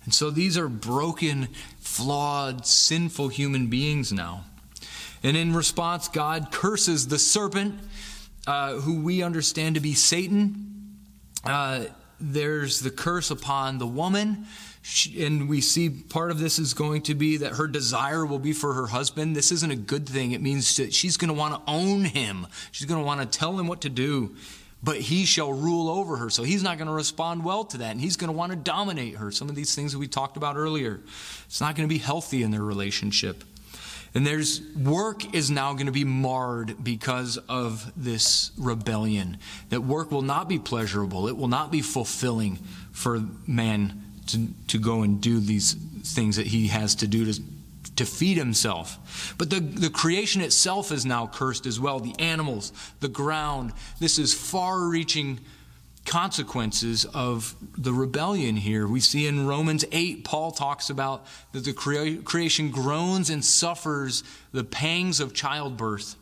And 0.03 0.13
so 0.13 0.29
these 0.29 0.57
are 0.57 0.69
broken, 0.69 1.49
flawed, 1.79 2.65
sinful 2.65 3.29
human 3.29 3.67
beings 3.67 4.13
now. 4.13 4.45
And 5.23 5.35
in 5.35 5.55
response, 5.55 6.07
God 6.07 6.51
curses 6.51 7.07
the 7.07 7.17
serpent, 7.17 7.79
uh, 8.45 8.75
who 8.75 9.01
we 9.01 9.23
understand 9.23 9.73
to 9.75 9.81
be 9.81 9.95
Satan. 9.95 10.99
Uh, 11.43 11.85
there's 12.19 12.79
the 12.79 12.91
curse 12.91 13.31
upon 13.31 13.77
the 13.77 13.87
woman. 13.87 14.45
She, 14.81 15.25
and 15.25 15.49
we 15.49 15.61
see 15.61 15.89
part 15.89 16.31
of 16.31 16.39
this 16.39 16.59
is 16.59 16.73
going 16.73 17.01
to 17.03 17.15
be 17.15 17.37
that 17.37 17.53
her 17.53 17.67
desire 17.67 18.25
will 18.25 18.39
be 18.39 18.53
for 18.53 18.73
her 18.73 18.87
husband. 18.87 19.35
This 19.35 19.51
isn't 19.51 19.71
a 19.71 19.75
good 19.75 20.07
thing. 20.07 20.31
It 20.31 20.41
means 20.41 20.77
that 20.77 20.93
she's 20.93 21.17
going 21.17 21.29
to 21.29 21.33
want 21.33 21.55
to 21.55 21.71
own 21.71 22.05
him. 22.05 22.47
She's 22.71 22.87
going 22.87 23.01
to 23.01 23.05
want 23.05 23.19
to 23.19 23.37
tell 23.37 23.59
him 23.59 23.67
what 23.67 23.81
to 23.81 23.89
do. 23.89 24.35
But 24.83 24.97
he 24.97 25.25
shall 25.25 25.51
rule 25.51 25.89
over 25.89 26.17
her. 26.17 26.29
So 26.29 26.43
he's 26.43 26.61
not 26.61 26.77
going 26.77 26.87
to 26.87 26.93
respond 26.93 27.43
well 27.43 27.63
to 27.65 27.79
that. 27.79 27.91
And 27.91 27.99
he's 27.99 28.17
going 28.17 28.27
to 28.27 28.37
want 28.37 28.51
to 28.51 28.55
dominate 28.55 29.15
her. 29.15 29.31
Some 29.31 29.49
of 29.49 29.55
these 29.55 29.73
things 29.73 29.93
that 29.93 29.97
we 29.97 30.07
talked 30.07 30.37
about 30.37 30.57
earlier. 30.57 30.99
It's 31.47 31.59
not 31.59 31.75
going 31.75 31.89
to 31.89 31.93
be 31.93 31.99
healthy 31.99 32.43
in 32.43 32.51
their 32.51 32.61
relationship. 32.61 33.43
And 34.15 34.25
there's 34.25 34.61
work 34.75 35.35
is 35.35 35.51
now 35.51 35.73
going 35.73 35.87
to 35.87 35.91
be 35.91 36.05
marred 36.05 36.81
because 36.81 37.37
of 37.49 37.91
this 37.97 38.51
rebellion. 38.57 39.37
That 39.69 39.81
work 39.81 40.09
will 40.09 40.21
not 40.21 40.47
be 40.47 40.57
pleasurable. 40.57 41.27
It 41.27 41.35
will 41.35 41.49
not 41.49 41.69
be 41.69 41.81
fulfilling 41.81 42.55
for 42.93 43.19
man 43.45 44.01
to, 44.27 44.47
to 44.69 44.79
go 44.79 45.01
and 45.01 45.19
do 45.19 45.41
these 45.41 45.73
things 45.73 46.37
that 46.37 46.47
he 46.47 46.67
has 46.67 46.95
to 46.95 47.07
do 47.07 47.31
to, 47.31 47.41
to 47.97 48.05
feed 48.05 48.37
himself. 48.37 49.35
But 49.37 49.49
the, 49.49 49.59
the 49.59 49.89
creation 49.89 50.41
itself 50.41 50.93
is 50.93 51.05
now 51.05 51.27
cursed 51.27 51.65
as 51.65 51.77
well 51.77 51.99
the 51.99 52.15
animals, 52.17 52.71
the 53.01 53.09
ground. 53.09 53.73
This 53.99 54.17
is 54.17 54.33
far 54.33 54.87
reaching 54.87 55.41
consequences 56.05 57.05
of 57.05 57.55
the 57.77 57.93
rebellion 57.93 58.55
here. 58.55 58.87
We 58.87 58.99
see 58.99 59.27
in 59.27 59.47
Romans 59.47 59.83
8, 59.91 60.23
Paul 60.23 60.51
talks 60.51 60.89
about 60.89 61.25
that 61.51 61.65
the 61.65 61.73
crea- 61.73 62.17
creation 62.17 62.69
groans 62.69 63.29
and 63.29 63.43
suffers 63.43 64.23
the 64.51 64.63
pangs 64.63 65.19
of 65.19 65.33
childbirth. 65.33 66.15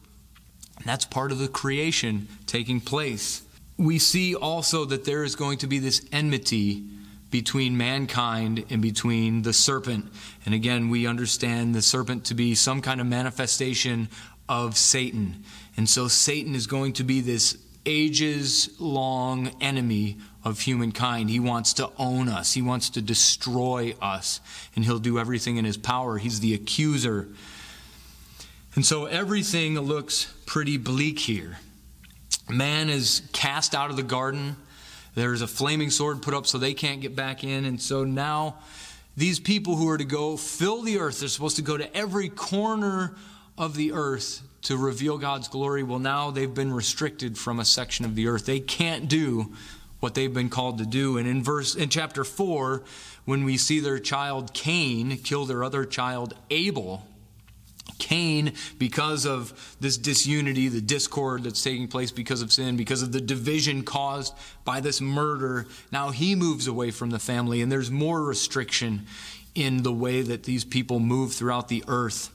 And 0.77 0.85
that's 0.85 1.05
part 1.05 1.31
of 1.31 1.39
the 1.39 1.47
creation 1.47 2.27
taking 2.45 2.81
place. 2.81 3.43
We 3.77 3.99
see 3.99 4.35
also 4.35 4.85
that 4.85 5.05
there 5.05 5.23
is 5.23 5.35
going 5.35 5.59
to 5.59 5.67
be 5.67 5.79
this 5.79 6.05
enmity 6.11 6.83
between 7.29 7.75
mankind 7.75 8.63
and 8.69 8.81
between 8.81 9.41
the 9.41 9.53
serpent. 9.53 10.05
And 10.45 10.53
again, 10.53 10.89
we 10.89 11.07
understand 11.07 11.73
the 11.73 11.81
serpent 11.81 12.25
to 12.25 12.35
be 12.35 12.53
some 12.53 12.79
kind 12.81 13.01
of 13.01 13.07
manifestation 13.07 14.07
of 14.47 14.77
Satan. 14.77 15.43
And 15.75 15.89
so 15.89 16.07
Satan 16.07 16.53
is 16.53 16.67
going 16.67 16.93
to 16.93 17.03
be 17.03 17.21
this 17.21 17.57
ages 17.85 18.69
long 18.79 19.51
enemy 19.61 20.17
of 20.43 20.61
humankind. 20.61 21.29
He 21.29 21.39
wants 21.39 21.73
to 21.73 21.89
own 21.97 22.27
us, 22.29 22.53
he 22.53 22.61
wants 22.61 22.89
to 22.91 23.01
destroy 23.01 23.95
us, 24.01 24.39
and 24.75 24.83
he'll 24.83 24.99
do 24.99 25.19
everything 25.19 25.57
in 25.57 25.65
his 25.65 25.77
power. 25.77 26.17
He's 26.17 26.39
the 26.39 26.53
accuser. 26.53 27.27
And 28.75 28.85
so 28.85 29.05
everything 29.05 29.79
looks 29.79 30.33
pretty 30.45 30.77
bleak 30.77 31.19
here. 31.19 31.57
Man 32.49 32.89
is 32.89 33.21
cast 33.31 33.75
out 33.75 33.89
of 33.89 33.95
the 33.95 34.03
garden. 34.03 34.55
There's 35.15 35.41
a 35.41 35.47
flaming 35.47 35.91
sword 35.91 36.21
put 36.21 36.33
up 36.33 36.47
so 36.47 36.57
they 36.57 36.73
can't 36.73 36.99
get 36.99 37.15
back 37.15 37.43
in. 37.43 37.65
And 37.65 37.79
so 37.79 38.03
now 38.03 38.57
these 39.15 39.39
people 39.39 39.75
who 39.75 39.87
are 39.89 39.97
to 39.97 40.05
go 40.05 40.37
fill 40.37 40.81
the 40.81 40.97
earth, 40.99 41.19
they're 41.19 41.29
supposed 41.29 41.57
to 41.57 41.61
go 41.61 41.77
to 41.77 41.95
every 41.95 42.29
corner 42.29 43.15
of 43.57 43.75
the 43.75 43.93
earth 43.93 44.41
to 44.63 44.77
reveal 44.77 45.17
God's 45.17 45.47
glory. 45.47 45.83
Well, 45.83 45.99
now 45.99 46.31
they've 46.31 46.53
been 46.53 46.73
restricted 46.73 47.37
from 47.37 47.59
a 47.59 47.65
section 47.65 48.05
of 48.05 48.15
the 48.15 48.27
earth. 48.27 48.45
They 48.45 48.59
can't 48.59 49.07
do 49.07 49.53
what 49.99 50.15
they've 50.15 50.33
been 50.33 50.49
called 50.49 50.79
to 50.79 50.85
do. 50.85 51.17
And 51.17 51.27
in 51.27 51.43
verse 51.43 51.75
in 51.75 51.89
chapter 51.89 52.23
4, 52.23 52.83
when 53.25 53.45
we 53.45 53.57
see 53.57 53.79
their 53.79 53.99
child 53.99 54.53
Cain 54.53 55.17
kill 55.17 55.45
their 55.45 55.63
other 55.63 55.85
child 55.85 56.33
Abel, 56.49 57.05
Cain, 57.99 58.53
because 58.77 59.25
of 59.25 59.75
this 59.79 59.97
disunity, 59.97 60.67
the 60.67 60.81
discord 60.81 61.43
that's 61.43 61.63
taking 61.63 61.87
place 61.87 62.11
because 62.11 62.41
of 62.41 62.51
sin, 62.51 62.75
because 62.75 63.01
of 63.01 63.11
the 63.11 63.21
division 63.21 63.83
caused 63.83 64.33
by 64.65 64.79
this 64.79 64.99
murder, 64.99 65.67
now 65.91 66.09
he 66.09 66.35
moves 66.35 66.67
away 66.67 66.91
from 66.91 67.11
the 67.11 67.19
family, 67.19 67.61
and 67.61 67.71
there's 67.71 67.91
more 67.91 68.21
restriction 68.21 69.05
in 69.55 69.83
the 69.83 69.93
way 69.93 70.21
that 70.21 70.43
these 70.43 70.65
people 70.65 70.99
move 70.99 71.33
throughout 71.33 71.67
the 71.67 71.83
earth. 71.87 72.29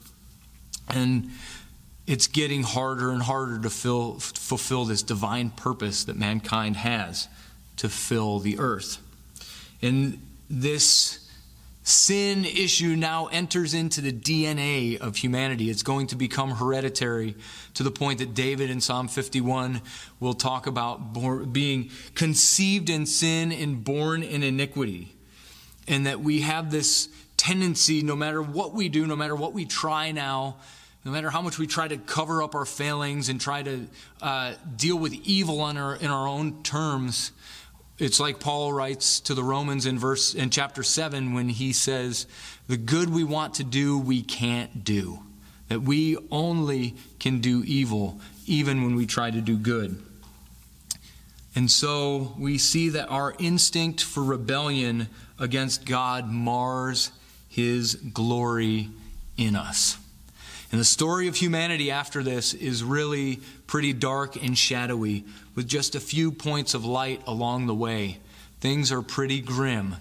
And 0.88 1.30
it's 2.08 2.26
getting 2.26 2.62
harder 2.62 3.10
and 3.10 3.22
harder 3.22 3.60
to 3.60 3.68
fill, 3.68 4.18
fulfill 4.18 4.86
this 4.86 5.02
divine 5.02 5.50
purpose 5.50 6.04
that 6.04 6.16
mankind 6.16 6.74
has 6.74 7.28
to 7.76 7.86
fill 7.86 8.38
the 8.38 8.58
earth. 8.58 8.96
And 9.82 10.18
this 10.48 11.28
sin 11.82 12.46
issue 12.46 12.96
now 12.96 13.26
enters 13.26 13.74
into 13.74 14.00
the 14.00 14.10
DNA 14.10 14.98
of 14.98 15.16
humanity. 15.16 15.68
It's 15.68 15.82
going 15.82 16.06
to 16.06 16.16
become 16.16 16.52
hereditary 16.52 17.36
to 17.74 17.82
the 17.82 17.90
point 17.90 18.20
that 18.20 18.32
David 18.32 18.70
in 18.70 18.80
Psalm 18.80 19.06
51 19.06 19.82
will 20.18 20.34
talk 20.34 20.66
about 20.66 21.52
being 21.52 21.90
conceived 22.14 22.88
in 22.88 23.04
sin 23.04 23.52
and 23.52 23.84
born 23.84 24.22
in 24.22 24.42
iniquity. 24.42 25.14
And 25.86 26.06
that 26.06 26.20
we 26.20 26.40
have 26.40 26.70
this 26.70 27.10
tendency, 27.36 28.02
no 28.02 28.16
matter 28.16 28.40
what 28.40 28.72
we 28.72 28.88
do, 28.88 29.06
no 29.06 29.14
matter 29.14 29.36
what 29.36 29.52
we 29.52 29.66
try 29.66 30.10
now, 30.10 30.56
no 31.08 31.14
matter 31.14 31.30
how 31.30 31.40
much 31.40 31.58
we 31.58 31.66
try 31.66 31.88
to 31.88 31.96
cover 31.96 32.42
up 32.42 32.54
our 32.54 32.66
failings 32.66 33.30
and 33.30 33.40
try 33.40 33.62
to 33.62 33.86
uh, 34.20 34.52
deal 34.76 34.98
with 34.98 35.14
evil 35.24 35.62
on 35.62 35.78
our, 35.78 35.96
in 35.96 36.08
our 36.10 36.28
own 36.28 36.62
terms, 36.62 37.32
it's 37.96 38.20
like 38.20 38.40
Paul 38.40 38.74
writes 38.74 39.18
to 39.20 39.32
the 39.32 39.42
Romans 39.42 39.86
in 39.86 39.98
verse 39.98 40.34
in 40.34 40.50
chapter 40.50 40.82
7 40.82 41.32
when 41.32 41.48
he 41.48 41.72
says, 41.72 42.26
"The 42.66 42.76
good 42.76 43.08
we 43.08 43.24
want 43.24 43.54
to 43.54 43.64
do 43.64 43.98
we 43.98 44.20
can't 44.20 44.84
do. 44.84 45.20
That 45.68 45.80
we 45.80 46.18
only 46.30 46.94
can 47.18 47.40
do 47.40 47.64
evil 47.64 48.20
even 48.44 48.84
when 48.84 48.94
we 48.94 49.06
try 49.06 49.30
to 49.30 49.40
do 49.40 49.56
good." 49.56 50.02
And 51.54 51.70
so 51.70 52.34
we 52.38 52.58
see 52.58 52.90
that 52.90 53.08
our 53.08 53.34
instinct 53.38 54.02
for 54.02 54.22
rebellion 54.22 55.08
against 55.38 55.86
God 55.86 56.30
mars 56.30 57.12
his 57.48 57.94
glory 57.94 58.90
in 59.38 59.56
us. 59.56 59.96
And 60.70 60.80
the 60.80 60.84
story 60.84 61.28
of 61.28 61.36
humanity 61.36 61.90
after 61.90 62.22
this 62.22 62.52
is 62.52 62.84
really 62.84 63.40
pretty 63.66 63.92
dark 63.94 64.36
and 64.36 64.56
shadowy, 64.56 65.24
with 65.54 65.66
just 65.66 65.94
a 65.94 66.00
few 66.00 66.30
points 66.30 66.74
of 66.74 66.84
light 66.84 67.22
along 67.26 67.66
the 67.66 67.74
way. 67.74 68.18
Things 68.60 68.92
are 68.92 69.02
pretty 69.02 69.40
grim 69.40 69.96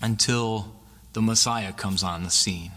until 0.00 0.74
the 1.12 1.20
Messiah 1.20 1.72
comes 1.72 2.02
on 2.02 2.22
the 2.22 2.30
scene, 2.30 2.72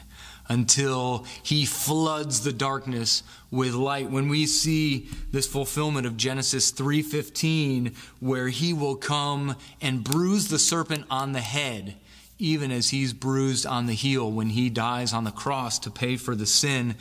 until 0.49 1.25
he 1.41 1.65
floods 1.65 2.41
the 2.41 2.51
darkness 2.51 3.23
with 3.49 3.73
light. 3.73 4.09
When 4.09 4.27
we 4.27 4.45
see 4.45 5.07
this 5.31 5.47
fulfillment 5.47 6.05
of 6.05 6.17
Genesis 6.17 6.71
3:15 6.71 7.95
where 8.19 8.49
he 8.49 8.73
will 8.73 8.95
come 8.95 9.55
and 9.79 10.03
bruise 10.03 10.47
the 10.47 10.59
serpent 10.59 11.05
on 11.09 11.31
the 11.31 11.41
head 11.41 11.95
even 12.39 12.71
as 12.71 12.89
he's 12.89 13.13
bruised 13.13 13.65
on 13.65 13.85
the 13.85 13.93
heel 13.93 14.31
when 14.31 14.49
he 14.49 14.69
dies 14.69 15.13
on 15.13 15.25
the 15.25 15.31
cross 15.31 15.77
to 15.79 15.91
pay 15.91 16.15
for 16.17 16.35
the 16.35 16.45
sin 16.45 16.95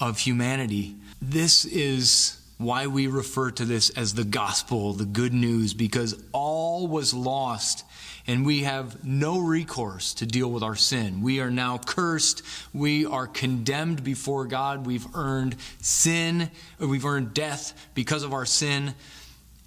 of 0.00 0.18
humanity. 0.20 0.96
This 1.20 1.64
is 1.64 2.40
why 2.58 2.86
we 2.86 3.08
refer 3.08 3.50
to 3.50 3.64
this 3.64 3.90
as 3.90 4.14
the 4.14 4.24
gospel, 4.24 4.92
the 4.92 5.04
good 5.04 5.34
news, 5.34 5.74
because 5.74 6.22
all 6.32 6.86
was 6.86 7.12
lost 7.12 7.84
and 8.26 8.46
we 8.46 8.62
have 8.62 9.04
no 9.04 9.38
recourse 9.38 10.14
to 10.14 10.26
deal 10.26 10.50
with 10.50 10.62
our 10.62 10.76
sin. 10.76 11.20
We 11.20 11.40
are 11.40 11.50
now 11.50 11.78
cursed. 11.78 12.42
We 12.72 13.04
are 13.04 13.26
condemned 13.26 14.02
before 14.02 14.46
God. 14.46 14.86
We've 14.86 15.06
earned 15.14 15.56
sin, 15.80 16.50
uh, 16.80 16.88
we've 16.88 17.04
earned 17.04 17.34
death 17.34 17.88
because 17.94 18.22
of 18.22 18.32
our 18.32 18.46
sin. 18.46 18.94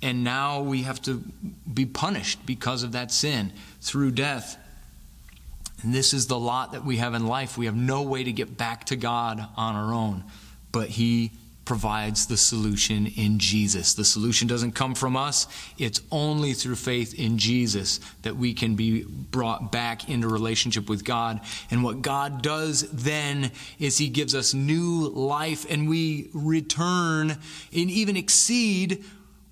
And 0.01 0.23
now 0.23 0.61
we 0.61 0.83
have 0.83 1.01
to 1.03 1.23
be 1.71 1.85
punished 1.85 2.45
because 2.45 2.83
of 2.83 2.91
that 2.91 3.11
sin 3.11 3.51
through 3.81 4.11
death. 4.11 4.57
And 5.83 5.93
this 5.93 6.13
is 6.13 6.27
the 6.27 6.39
lot 6.39 6.71
that 6.71 6.83
we 6.83 6.97
have 6.97 7.13
in 7.13 7.27
life. 7.27 7.57
We 7.57 7.67
have 7.67 7.75
no 7.75 8.01
way 8.01 8.23
to 8.23 8.31
get 8.31 8.57
back 8.57 8.85
to 8.85 8.95
God 8.95 9.47
on 9.55 9.75
our 9.75 9.93
own, 9.93 10.23
but 10.71 10.89
He 10.89 11.31
provides 11.67 12.27
the 12.27 12.37
solution 12.37 13.07
in 13.07 13.37
Jesus. 13.39 13.93
The 13.93 14.05
solution 14.05 14.47
doesn't 14.47 14.71
come 14.71 14.95
from 14.95 15.17
us, 15.17 15.47
it's 15.77 16.01
only 16.11 16.53
through 16.53 16.77
faith 16.77 17.13
in 17.13 17.37
Jesus 17.37 17.99
that 18.21 18.37
we 18.37 18.53
can 18.53 18.75
be 18.75 19.03
brought 19.03 19.69
back 19.69 20.09
into 20.09 20.29
relationship 20.29 20.87
with 20.87 21.03
God. 21.03 21.41
And 21.69 21.83
what 21.83 22.01
God 22.01 22.41
does 22.41 22.89
then 22.91 23.51
is 23.79 23.97
He 23.97 24.07
gives 24.07 24.33
us 24.33 24.53
new 24.53 25.09
life 25.09 25.69
and 25.69 25.89
we 25.89 26.29
return 26.33 27.31
and 27.31 27.39
even 27.91 28.15
exceed 28.15 29.03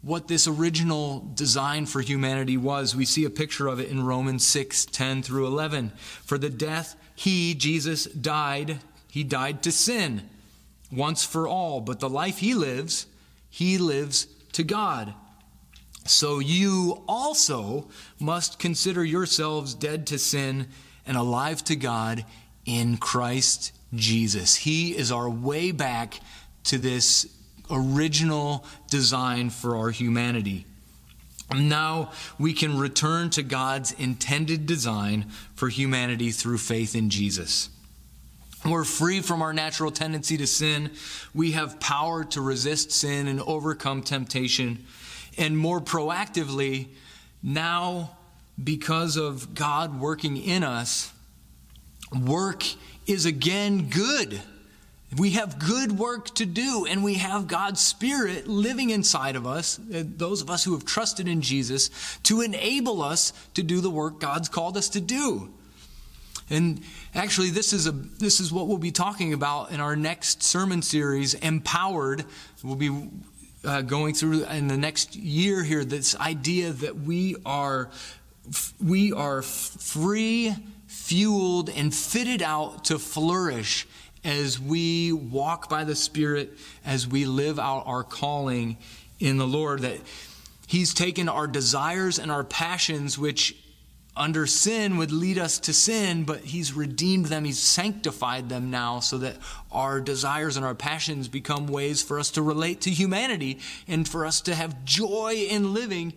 what 0.05 0.27
this 0.27 0.47
original 0.47 1.31
design 1.33 1.87
for 1.87 1.99
humanity 1.99 2.57
was. 2.57 2.95
We 2.95 3.05
see 3.05 3.25
a 3.25 3.29
picture 3.31 3.67
of 3.67 3.79
it 3.79 3.89
in 3.89 4.05
Romans 4.05 4.45
6 4.45 4.85
10 4.85 5.23
through 5.23 5.47
11. 5.47 5.91
For 6.23 6.37
the 6.37 6.51
death 6.51 6.95
he, 7.15 7.55
Jesus, 7.55 8.05
died, 8.05 8.79
he 9.09 9.23
died 9.23 9.63
to 9.63 9.71
sin 9.71 10.29
once 10.91 11.25
for 11.25 11.47
all, 11.47 11.81
but 11.81 11.99
the 11.99 12.09
life 12.09 12.37
he 12.37 12.53
lives, 12.53 13.07
he 13.49 13.79
lives 13.79 14.27
to 14.53 14.63
God. 14.63 15.15
So 16.05 16.37
you 16.37 17.03
also 17.07 17.89
must 18.19 18.59
consider 18.59 19.03
yourselves 19.03 19.73
dead 19.73 20.05
to 20.07 20.19
sin 20.19 20.67
and 21.07 21.17
alive 21.17 21.63
to 21.63 21.75
God 21.75 22.25
in 22.63 22.97
Christ 22.97 23.71
Jesus. 23.95 24.55
He 24.55 24.95
is 24.95 25.11
our 25.11 25.27
way 25.27 25.71
back 25.71 26.19
to 26.65 26.77
this 26.77 27.27
original 27.69 28.65
design 28.89 29.49
for 29.49 29.75
our 29.75 29.89
humanity. 29.89 30.65
Now 31.54 32.12
we 32.39 32.54
can 32.54 32.78
return 32.78 33.30
to 33.32 33.43
God's 33.43 33.91
intended 33.91 34.65
design 34.65 35.25
for 35.56 35.69
humanity 35.69 36.32
through 36.32 36.58
faith 36.58 36.95
in 36.95 37.10
Jesus. 37.10 37.69
We're 38.65 38.84
free 38.84 39.21
from 39.21 39.43
our 39.43 39.54
natural 39.54 39.91
tendency 39.91 40.38
to 40.38 40.47
sin. 40.47 40.89
We 41.36 41.51
have 41.51 41.80
power 41.80 42.23
to 42.25 42.41
resist 42.41 42.91
sin 42.91 43.28
and 43.28 43.39
overcome 43.41 44.01
temptation. 44.01 44.86
And 45.38 45.56
more 45.56 45.80
proactively, 45.80 46.88
now, 47.43 48.17
because 48.62 49.17
of 49.17 49.54
God 49.54 49.99
working 49.99 50.38
in 50.38 50.63
us, 50.63 51.13
work 52.25 52.63
is 53.06 53.28
again 53.28 53.89
good. 53.89 54.41
We 55.17 55.32
have 55.32 55.60
good 55.60 55.93
work 55.93 56.34
to 56.36 56.45
do, 56.45 56.86
and 56.89 57.04
we 57.04 57.15
have 57.15 57.47
God's 57.47 57.80
Spirit 57.80 58.47
living 58.47 58.89
inside 58.89 59.36
of 59.36 59.47
us, 59.47 59.80
uh, 59.80 60.04
those 60.06 60.41
of 60.41 60.49
us 60.49 60.63
who 60.63 60.73
have 60.73 60.84
trusted 60.84 61.28
in 61.28 61.41
Jesus, 61.41 61.89
to 62.23 62.41
enable 62.41 63.01
us 63.01 63.32
to 63.54 63.63
do 63.63 63.80
the 63.80 63.89
work 63.89 64.19
God's 64.19 64.49
called 64.49 64.75
us 64.75 64.89
to 64.89 65.01
do. 65.01 65.49
And 66.49 66.82
actually, 67.13 67.49
this 67.49 67.71
is, 67.71 67.88
a, 67.88 67.91
this 67.91 68.39
is 68.39 68.51
what 68.51 68.67
we'll 68.67 68.78
be 68.78 68.91
talking 68.91 69.34
about 69.34 69.71
in 69.71 69.80
our 69.80 69.95
next 69.95 70.43
sermon 70.43 70.82
series, 70.82 71.34
Empowered. 71.34 72.25
We'll 72.63 72.75
be 72.75 73.10
uh, 73.63 73.82
going 73.82 74.13
through 74.13 74.43
in 74.45 74.67
the 74.67 74.78
next 74.78 75.15
year 75.15 75.63
here 75.63 75.84
this 75.86 76.15
idea 76.17 76.71
that 76.71 76.99
we 76.99 77.36
are, 77.45 77.89
we 78.84 79.12
are 79.12 79.41
free, 79.41 80.56
fueled, 80.88 81.69
and 81.69 81.93
fitted 81.93 82.41
out 82.41 82.86
to 82.86 82.99
flourish 82.99 83.88
as 84.25 84.59
we 84.59 85.13
walk 85.13 85.69
by 85.69 85.83
the 85.83 85.95
Spirit, 85.95 86.57
as 86.83 87.07
we 87.07 87.25
live 87.25 87.59
out 87.59 87.83
our 87.85 88.03
calling 88.03 88.77
in 89.19 89.38
the 89.38 89.47
Lord. 89.47 89.81
That 89.81 89.99
He's 90.67 90.93
taken 90.93 91.29
our 91.29 91.47
desires 91.47 92.17
and 92.17 92.31
our 92.31 92.43
passions, 92.43 93.19
which 93.19 93.55
under 94.17 94.47
sin 94.47 94.97
would 94.97 95.11
lead 95.11 95.38
us 95.38 95.59
to 95.59 95.73
sin, 95.73 96.23
but 96.23 96.39
He's 96.39 96.73
redeemed 96.73 97.27
them. 97.27 97.45
He's 97.45 97.59
sanctified 97.59 98.49
them 98.49 98.71
now 98.71 98.99
so 98.99 99.19
that 99.19 99.38
our 99.71 100.01
desires 100.01 100.57
and 100.57 100.65
our 100.65 100.75
passions 100.75 101.27
become 101.27 101.67
ways 101.67 102.01
for 102.01 102.19
us 102.19 102.31
to 102.31 102.41
relate 102.41 102.81
to 102.81 102.89
humanity 102.89 103.59
and 103.88 104.07
for 104.07 104.25
us 104.25 104.41
to 104.41 104.55
have 104.55 104.83
joy 104.85 105.45
in 105.49 105.73
living 105.73 106.13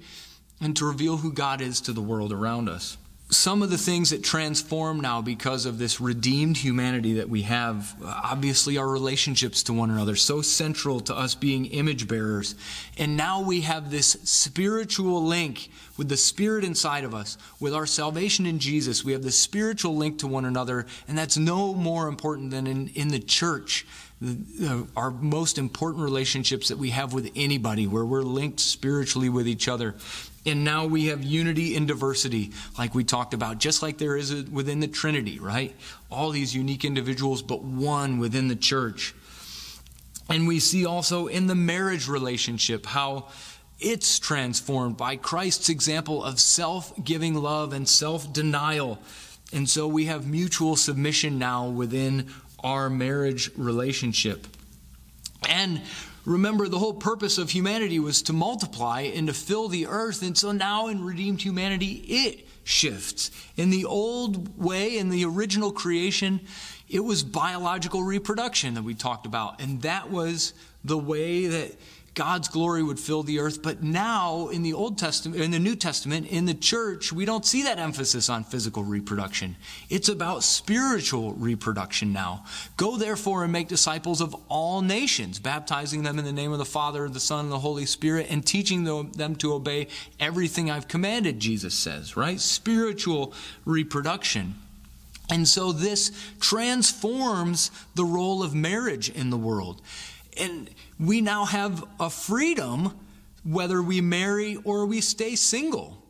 and 0.61 0.75
to 0.77 0.87
reveal 0.87 1.18
who 1.18 1.33
God 1.33 1.61
is 1.61 1.83
to 1.83 1.92
the 1.92 2.01
world 2.01 2.33
around 2.33 2.71
us 2.71 2.97
some 3.31 3.62
of 3.62 3.69
the 3.69 3.77
things 3.77 4.09
that 4.11 4.25
transform 4.25 5.01
now 5.01 5.21
because 5.21 5.67
of 5.67 5.79
this 5.79 6.01
redeemed 6.01 6.57
humanity 6.57 7.14
that 7.14 7.29
we 7.29 7.43
have 7.43 7.95
obviously 8.03 8.79
our 8.79 8.88
relationships 8.88 9.62
to 9.62 9.73
one 9.75 9.91
another 9.91 10.17
so 10.17 10.41
central 10.41 10.99
to 10.99 11.14
us 11.14 11.35
being 11.35 11.67
image 11.67 12.09
bearers. 12.09 12.55
And 12.97 13.19
now 13.19 13.43
we 13.43 13.61
have 13.62 13.91
this 13.91 14.12
spiritual 14.25 15.23
link 15.23 15.71
with 15.99 16.09
the 16.09 16.17
spirit 16.17 16.64
inside 16.64 17.05
of 17.05 17.14
us 17.14 17.37
with 17.61 17.75
our 17.75 17.87
salvation 17.87 18.47
in 18.47 18.59
jesus. 18.59 19.05
We 19.05 19.12
have 19.12 19.23
this 19.23 19.38
spiritual 19.38 19.95
link 19.95 20.21
to 20.21 20.27
one 20.27 20.47
another 20.47 20.87
and 21.07 21.19
that's 21.19 21.37
no 21.37 21.75
more 21.75 22.09
important 22.09 22.51
than 22.51 22.67
in, 22.67 22.88
in 22.88 23.09
the 23.09 23.19
church 23.21 23.87
the, 24.21 24.37
uh, 24.67 25.01
our 25.01 25.11
most 25.11 25.59
important 25.59 26.03
relationships 26.03 26.69
that 26.69 26.79
we 26.79 26.91
have 26.91 27.12
with 27.12 27.31
anybody 27.37 27.87
where 27.87 28.05
we're 28.05 28.23
linked 28.23 28.59
spiritually 28.59 29.29
with 29.29 29.47
each 29.47 29.69
other 29.69 29.95
and 30.46 30.64
now 30.64 30.87
we 30.87 31.07
have 31.07 31.22
unity 31.22 31.74
in 31.74 31.87
diversity, 31.87 32.53
like 32.79 32.94
we 32.94 33.05
talked 33.05 33.35
about, 33.35 33.59
just 33.59 33.83
like 33.83 33.98
there 33.98 34.16
is 34.16 34.44
within 34.44 34.81
the 34.81 34.88
Trinity, 34.88 35.38
right? 35.38 35.74
All 36.11 36.31
these 36.31 36.55
unique 36.55 36.85
individuals, 36.85 37.42
but 37.42 37.62
one 37.62 38.18
within 38.18 38.48
the 38.48 38.57
church. 38.57 39.14
And 40.29 40.46
we 40.46 40.61
see 40.61 40.87
also 40.87 41.27
in 41.27 41.46
the 41.46 41.55
marriage 41.55 42.09
relationship 42.09 42.87
how 42.87 43.29
it's 43.81 44.18
transformed 44.18 44.96
by 44.96 45.16
Christ's 45.16 45.68
example 45.68 46.22
of 46.22 46.40
self 46.40 46.92
giving 47.03 47.35
love 47.35 47.72
and 47.72 47.88
self 47.88 48.33
denial. 48.33 48.98
And 49.53 49.68
so 49.68 49.88
we 49.88 50.07
have 50.07 50.27
mutual 50.27 50.77
submission 50.77 51.38
now 51.38 51.68
within 51.68 52.29
our 52.62 52.90
marriage 52.90 53.51
relationship. 53.57 54.46
And 55.48 55.81
Remember, 56.29 56.69
the 56.69 56.79
whole 56.79 56.93
purpose 56.93 57.38
of 57.38 57.49
humanity 57.49 57.99
was 57.99 58.21
to 58.23 58.35
multiply 58.35 59.01
and 59.01 59.29
to 59.29 59.33
fill 59.33 59.69
the 59.69 59.87
earth. 59.87 60.23
And 60.23 60.37
so 60.37 60.53
now 60.53 60.88
in 60.88 61.03
redeemed 61.03 61.41
humanity, 61.41 62.05
it 62.07 62.47
shifts. 62.64 63.31
In 63.57 63.71
the 63.71 63.87
old 63.87 64.62
way, 64.62 64.99
in 64.99 65.09
the 65.09 65.25
original 65.25 65.73
creation, 65.73 66.41
it 66.87 67.01
was 67.01 67.23
biological 67.23 68.03
reproduction 68.03 68.75
that 68.75 68.83
we 68.83 68.95
talked 68.95 69.25
about. 69.25 69.62
And 69.62 69.81
that 69.83 70.11
was 70.11 70.53
the 70.85 70.99
way 70.99 71.47
that 71.47 71.73
God's 72.19 72.49
glory 72.49 72.83
would 72.83 72.99
fill 72.99 73.23
the 73.23 73.39
earth. 73.39 73.63
But 73.63 73.81
now 73.81 74.49
in 74.49 74.65
the 74.65 74.73
Old 74.73 74.99
Testament, 74.99 75.41
in 75.41 75.53
the 75.53 75.61
New 75.61 75.77
Testament, 75.77 76.27
in 76.27 76.47
the 76.47 76.55
church, 76.55 77.13
we 77.13 77.25
don't 77.25 77.47
see 77.47 77.63
that 77.63 77.79
emphasis 77.79 78.29
on 78.29 78.43
physical 78.43 78.83
reproduction. 78.83 79.55
It's 79.89 80.09
about 80.09 80.43
spiritual 80.43 81.35
reproduction 81.35 82.13
now. 82.13 82.45
Go 82.77 82.97
therefore 82.97 83.45
and 83.45 83.53
make 83.53 83.69
disciples 83.69 84.21
of 84.21 84.35
all 84.49 84.83
nations, 84.83 85.39
baptizing 85.39 86.03
them 86.03 86.19
in 86.19 86.25
the 86.25 86.33
name 86.33 86.51
of 86.51 86.59
the 86.59 86.65
Father, 86.65 87.09
the 87.09 87.21
Son, 87.21 87.45
and 87.45 87.53
the 87.53 87.61
Holy 87.61 87.87
Spirit, 87.87 88.27
and 88.29 88.45
teaching 88.45 88.83
them 88.83 89.37
to 89.37 89.53
obey 89.53 89.87
everything 90.19 90.73
I've 90.73 90.89
commanded, 90.89 91.39
Jesus 91.39 91.75
says, 91.75 92.17
right? 92.17 92.41
Spiritual 92.41 93.33
reproduction. 93.65 94.57
And 95.31 95.47
so 95.47 95.71
this 95.71 96.11
transforms 96.41 97.71
the 97.95 98.05
role 98.05 98.43
of 98.43 98.57
marriage 98.57 99.09
in 99.09 99.31
the 99.31 99.37
world. 99.37 99.83
And 100.37 100.69
we 100.99 101.21
now 101.21 101.45
have 101.45 101.85
a 102.01 102.11
freedom 102.11 102.99
whether 103.45 103.83
we 103.83 104.01
marry 104.01 104.57
or 104.65 104.87
we 104.87 105.01
stay 105.01 105.35
single. 105.37 106.03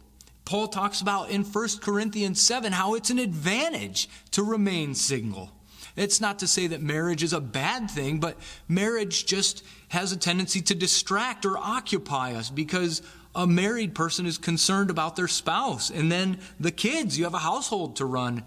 Paul 0.45 0.69
talks 0.69 1.01
about 1.01 1.31
in 1.31 1.45
1 1.45 1.69
Corinthians 1.83 2.41
7 2.41 2.73
how 2.73 2.95
it's 2.95 3.11
an 3.11 3.19
advantage 3.19 4.09
to 4.31 4.43
remain 4.43 4.95
single. 4.95 5.51
It's 5.95 6.21
not 6.21 6.39
to 6.39 6.47
say 6.47 6.69
that 6.69 6.81
marriage 6.81 7.23
is 7.23 7.33
a 7.33 7.41
bad 7.41 7.91
thing, 7.91 8.19
but 8.19 8.39
marriage 8.67 9.27
just 9.27 9.65
has 9.89 10.13
a 10.13 10.17
tendency 10.17 10.63
to 10.63 10.75
distract 10.75 11.45
or 11.45 11.59
occupy 11.59 12.35
us 12.35 12.51
because 12.51 13.03
a 13.35 13.47
married 13.47 13.95
person 13.95 14.25
is 14.25 14.39
concerned 14.39 14.91
about 14.91 15.17
their 15.17 15.29
spouse 15.29 15.91
and 15.91 16.11
then 16.11 16.39
the 16.59 16.71
kids. 16.71 17.19
You 17.19 17.25
have 17.25 17.35
a 17.35 17.39
household 17.39 17.97
to 17.97 18.05
run. 18.05 18.45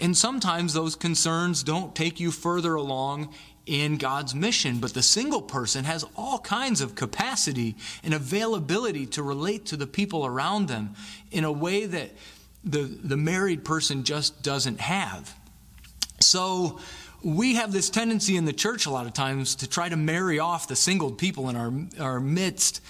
And 0.00 0.16
sometimes 0.16 0.72
those 0.72 0.96
concerns 0.96 1.62
don't 1.62 1.94
take 1.94 2.20
you 2.20 2.30
further 2.30 2.74
along 2.74 3.34
in 3.66 3.96
God's 3.96 4.34
mission, 4.34 4.78
but 4.78 4.92
the 4.92 5.02
single 5.02 5.42
person 5.42 5.84
has 5.84 6.04
all 6.16 6.38
kinds 6.38 6.80
of 6.80 6.94
capacity 6.94 7.76
and 8.02 8.12
availability 8.12 9.06
to 9.06 9.22
relate 9.22 9.66
to 9.66 9.76
the 9.76 9.86
people 9.86 10.26
around 10.26 10.68
them 10.68 10.94
in 11.30 11.44
a 11.44 11.52
way 11.52 11.86
that 11.86 12.10
the, 12.62 12.82
the 12.82 13.16
married 13.16 13.64
person 13.64 14.04
just 14.04 14.42
doesn't 14.42 14.80
have. 14.80 15.34
So, 16.20 16.80
we 17.22 17.54
have 17.54 17.72
this 17.72 17.88
tendency 17.88 18.36
in 18.36 18.44
the 18.44 18.52
church 18.52 18.84
a 18.84 18.90
lot 18.90 19.06
of 19.06 19.14
times 19.14 19.54
to 19.56 19.66
try 19.66 19.88
to 19.88 19.96
marry 19.96 20.38
off 20.38 20.68
the 20.68 20.76
single 20.76 21.10
people 21.10 21.48
in 21.48 21.56
our, 21.56 21.72
our 21.98 22.20
midst. 22.20 22.82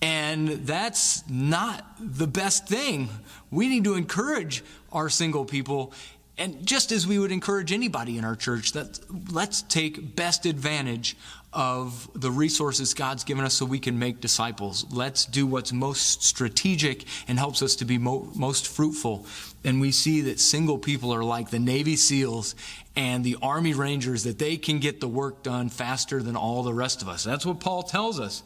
And 0.00 0.48
that's 0.48 1.28
not 1.28 1.84
the 1.98 2.28
best 2.28 2.68
thing. 2.68 3.08
We 3.50 3.68
need 3.68 3.84
to 3.84 3.94
encourage 3.94 4.62
our 4.92 5.08
single 5.08 5.44
people 5.44 5.92
and 6.36 6.66
just 6.66 6.90
as 6.90 7.06
we 7.06 7.18
would 7.18 7.30
encourage 7.30 7.72
anybody 7.72 8.18
in 8.18 8.24
our 8.24 8.34
church, 8.34 8.72
that 8.72 8.98
let's 9.30 9.62
take 9.62 10.16
best 10.16 10.46
advantage 10.46 11.16
of 11.52 12.10
the 12.20 12.30
resources 12.30 12.94
God's 12.94 13.22
given 13.22 13.44
us 13.44 13.54
so 13.54 13.64
we 13.64 13.78
can 13.78 13.98
make 14.00 14.20
disciples. 14.20 14.84
Let's 14.90 15.24
do 15.24 15.46
what's 15.46 15.72
most 15.72 16.24
strategic 16.24 17.04
and 17.28 17.38
helps 17.38 17.62
us 17.62 17.76
to 17.76 17.84
be 17.84 17.98
mo- 17.98 18.28
most 18.34 18.66
fruitful. 18.66 19.26
And 19.62 19.80
we 19.80 19.92
see 19.92 20.22
that 20.22 20.40
single 20.40 20.78
people 20.78 21.14
are 21.14 21.22
like 21.22 21.50
the 21.50 21.60
Navy 21.60 21.94
SEALs 21.94 22.56
and 22.96 23.22
the 23.24 23.36
Army 23.40 23.72
Rangers, 23.72 24.24
that 24.24 24.40
they 24.40 24.56
can 24.56 24.80
get 24.80 25.00
the 25.00 25.08
work 25.08 25.44
done 25.44 25.68
faster 25.68 26.22
than 26.22 26.34
all 26.34 26.64
the 26.64 26.74
rest 26.74 27.02
of 27.02 27.08
us. 27.08 27.22
That's 27.22 27.46
what 27.46 27.60
Paul 27.60 27.84
tells 27.84 28.18
us. 28.18 28.42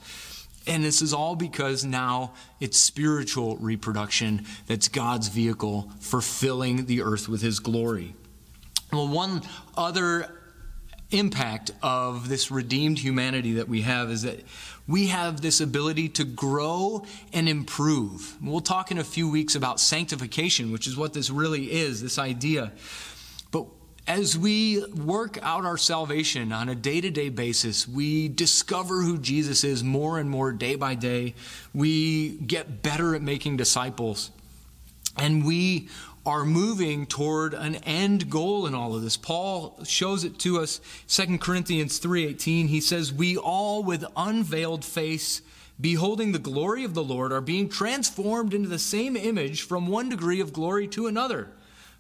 And 0.68 0.85
this 0.85 1.00
is 1.00 1.14
all 1.14 1.35
because 1.35 1.85
now 1.85 2.35
it's 2.61 2.76
spiritual 2.76 3.57
reproduction 3.57 4.44
that's 4.66 4.88
God's 4.88 5.28
vehicle 5.28 5.90
for 5.98 6.20
filling 6.20 6.85
the 6.85 7.00
earth 7.00 7.28
with 7.28 7.40
his 7.40 7.59
glory. 7.59 8.14
Well, 8.92 9.09
one 9.09 9.42
other 9.76 10.38
impact 11.11 11.70
of 11.83 12.28
this 12.28 12.50
redeemed 12.50 12.98
humanity 12.98 13.54
that 13.54 13.68
we 13.68 13.81
have 13.81 14.11
is 14.11 14.22
that 14.22 14.40
we 14.87 15.07
have 15.07 15.40
this 15.40 15.61
ability 15.61 16.09
to 16.11 16.24
grow 16.24 17.04
and 17.33 17.48
improve. 17.48 18.37
We'll 18.42 18.61
talk 18.61 18.90
in 18.90 18.98
a 18.98 19.04
few 19.04 19.31
weeks 19.31 19.54
about 19.54 19.81
sanctification, 19.81 20.70
which 20.70 20.87
is 20.87 20.96
what 20.96 21.14
this 21.14 21.31
really 21.31 21.72
is 21.72 22.02
this 22.02 22.18
idea. 22.18 22.72
As 24.09 24.38
we 24.38 24.83
work 24.87 25.38
out 25.42 25.67
our 25.67 25.77
salvation 25.77 26.50
on 26.50 26.71
a 26.71 26.75
day 26.75 27.02
to 27.02 27.11
day 27.11 27.29
basis, 27.29 27.87
we 27.87 28.29
discover 28.29 29.02
who 29.02 29.19
Jesus 29.19 29.65
is 29.65 29.85
more 29.85 30.19
and 30.19 30.31
more 30.31 30.50
day 30.50 30.77
by 30.77 30.94
day. 30.94 31.35
We 31.75 32.38
get 32.38 32.83
better 32.83 33.15
at 33.15 33.21
making 33.21 33.59
disciples. 33.59 34.31
And 35.19 35.44
we 35.44 35.88
are 36.25 36.46
moving 36.46 37.04
toward 37.04 37.52
an 37.52 37.75
end 37.77 38.31
goal 38.31 38.67
in 38.67 38.75
all 38.75 38.96
of 38.96 39.02
this. 39.02 39.19
Paul 39.19 39.79
shows 39.85 40.25
it 40.25 40.38
to 40.38 40.59
us 40.59 40.81
2 41.06 41.38
Corinthians 41.38 41.98
3:18. 41.98 42.69
He 42.69 42.81
says, 42.81 43.13
"We 43.13 43.37
all 43.37 43.85
with 43.85 44.06
unveiled 44.17 44.87
face 44.87 45.42
beholding 45.79 46.33
the 46.33 46.38
glory 46.38 46.83
of 46.83 46.94
the 46.94 47.04
Lord, 47.04 47.31
are 47.31 47.40
being 47.40 47.69
transformed 47.69 48.54
into 48.54 48.69
the 48.69 48.79
same 48.79 49.17
image 49.17 49.63
from 49.63 49.87
one 49.87 50.09
degree 50.09 50.40
of 50.40 50.52
glory 50.52 50.88
to 50.88 51.06
another. 51.06 51.50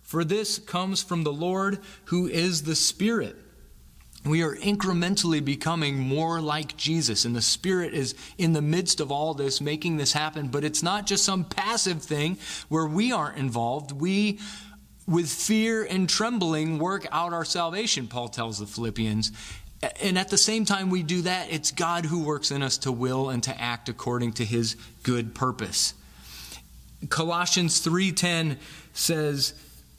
For 0.08 0.24
this 0.24 0.58
comes 0.58 1.02
from 1.02 1.22
the 1.22 1.32
Lord 1.34 1.80
who 2.06 2.28
is 2.28 2.62
the 2.62 2.74
Spirit. 2.74 3.36
We 4.24 4.42
are 4.42 4.56
incrementally 4.56 5.44
becoming 5.44 5.98
more 5.98 6.40
like 6.40 6.78
Jesus, 6.78 7.26
and 7.26 7.36
the 7.36 7.42
Spirit 7.42 7.92
is 7.92 8.14
in 8.38 8.54
the 8.54 8.62
midst 8.62 9.00
of 9.00 9.12
all 9.12 9.34
this, 9.34 9.60
making 9.60 9.98
this 9.98 10.14
happen. 10.14 10.48
But 10.48 10.64
it's 10.64 10.82
not 10.82 11.06
just 11.06 11.26
some 11.26 11.44
passive 11.44 12.02
thing 12.02 12.38
where 12.70 12.86
we 12.86 13.12
aren't 13.12 13.36
involved. 13.36 13.92
We, 13.92 14.38
with 15.06 15.28
fear 15.28 15.84
and 15.84 16.08
trembling, 16.08 16.78
work 16.78 17.06
out 17.12 17.34
our 17.34 17.44
salvation, 17.44 18.08
Paul 18.08 18.28
tells 18.28 18.60
the 18.60 18.66
Philippians. 18.66 19.30
And 20.00 20.18
at 20.18 20.30
the 20.30 20.38
same 20.38 20.64
time 20.64 20.88
we 20.88 21.02
do 21.02 21.20
that, 21.20 21.52
it's 21.52 21.70
God 21.70 22.06
who 22.06 22.24
works 22.24 22.50
in 22.50 22.62
us 22.62 22.78
to 22.78 22.92
will 22.92 23.28
and 23.28 23.42
to 23.42 23.60
act 23.60 23.90
according 23.90 24.32
to 24.32 24.46
his 24.46 24.74
good 25.02 25.34
purpose. 25.34 25.92
Colossians 27.10 27.84
3:10 27.84 28.56
says, 28.94 29.52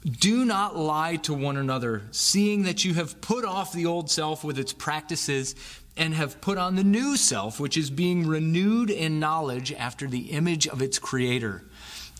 "Do 0.08 0.44
not 0.46 0.76
lie 0.76 1.16
to 1.16 1.34
one 1.34 1.56
another, 1.56 2.04
seeing 2.10 2.62
that 2.62 2.84
you 2.84 2.94
have 2.94 3.20
put 3.20 3.44
off 3.44 3.72
the 3.72 3.84
old 3.84 4.10
self 4.10 4.42
with 4.42 4.58
its 4.58 4.72
practices 4.72 5.54
and 5.96 6.14
have 6.14 6.40
put 6.40 6.56
on 6.56 6.76
the 6.76 6.84
new 6.84 7.16
self, 7.16 7.60
which 7.60 7.76
is 7.76 7.90
being 7.90 8.26
renewed 8.26 8.88
in 8.88 9.20
knowledge 9.20 9.72
after 9.72 10.06
the 10.06 10.30
image 10.30 10.66
of 10.66 10.80
its 10.80 10.98
creator." 10.98 11.64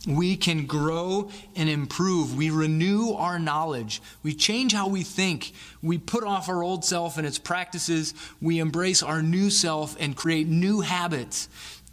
we 0.07 0.37
can 0.37 0.65
grow 0.67 1.31
and 1.55 1.69
improve. 1.69 2.35
We 2.35 2.51
renew 2.51 3.13
our 3.13 3.39
knowledge. 3.39 4.01
We 4.23 4.35
change 4.35 4.73
how 4.73 4.89
we 4.89 5.03
think. 5.03 5.53
We 5.83 5.99
put 5.99 6.25
off 6.25 6.49
our 6.49 6.63
old 6.63 6.85
self 6.85 7.19
and 7.19 7.27
its 7.27 7.39
practices. 7.39 8.15
We 8.41 8.59
embrace 8.61 9.03
our 9.03 9.23
new 9.23 9.51
self 9.51 9.97
and 10.01 10.17
create 10.17 10.49
new 10.49 10.81
habits. 10.81 11.49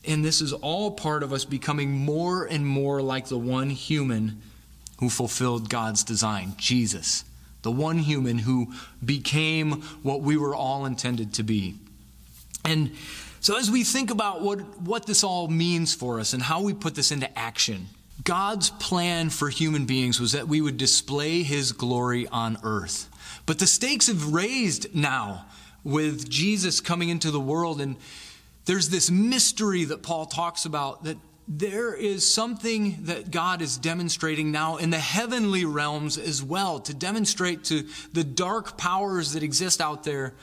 And 0.05 0.23
this 0.23 0.39
is 0.39 0.53
all 0.53 0.91
part 0.91 1.21
of 1.21 1.33
us 1.33 1.43
becoming 1.43 1.91
more 1.91 2.45
and 2.45 2.65
more 2.65 3.01
like 3.01 3.27
the 3.27 3.37
one 3.37 3.69
human 3.69 4.41
who 4.99 5.09
fulfilled 5.09 5.69
God's 5.69 6.03
design, 6.03 6.53
Jesus, 6.57 7.23
the 7.61 7.71
one 7.71 7.99
human 7.99 8.39
who 8.39 8.73
became 9.03 9.81
what 10.03 10.21
we 10.21 10.37
were 10.37 10.55
all 10.55 10.85
intended 10.85 11.33
to 11.35 11.43
be. 11.43 11.75
And 12.65 12.91
so, 13.39 13.57
as 13.57 13.71
we 13.71 13.83
think 13.83 14.09
about 14.09 14.41
what, 14.41 14.59
what 14.81 15.05
this 15.05 15.23
all 15.23 15.47
means 15.47 15.93
for 15.93 16.19
us 16.19 16.33
and 16.33 16.41
how 16.41 16.61
we 16.61 16.73
put 16.73 16.95
this 16.95 17.11
into 17.11 17.37
action, 17.37 17.87
God's 18.23 18.71
plan 18.71 19.29
for 19.29 19.49
human 19.49 19.85
beings 19.85 20.19
was 20.19 20.33
that 20.33 20.47
we 20.47 20.59
would 20.59 20.77
display 20.77 21.43
his 21.43 21.71
glory 21.71 22.27
on 22.27 22.57
earth. 22.63 23.07
But 23.45 23.59
the 23.59 23.67
stakes 23.67 24.07
have 24.07 24.33
raised 24.33 24.93
now 24.93 25.45
with 25.83 26.29
Jesus 26.29 26.81
coming 26.81 27.09
into 27.09 27.31
the 27.31 27.39
world. 27.39 27.79
And 27.79 27.95
there's 28.65 28.89
this 28.89 29.09
mystery 29.09 29.85
that 29.85 30.03
Paul 30.03 30.25
talks 30.25 30.65
about 30.65 31.05
that 31.05 31.17
there 31.47 31.93
is 31.93 32.29
something 32.29 32.97
that 33.03 33.31
God 33.31 33.61
is 33.61 33.77
demonstrating 33.77 34.51
now 34.51 34.77
in 34.77 34.89
the 34.89 34.99
heavenly 34.99 35.63
realms 35.63 36.17
as 36.17 36.43
well 36.43 36.79
to 36.81 36.93
demonstrate 36.93 37.63
to 37.65 37.87
the 38.11 38.23
dark 38.23 38.77
powers 38.77 39.33
that 39.33 39.43
exist 39.43 39.79
out 39.79 40.03
there 40.03 40.33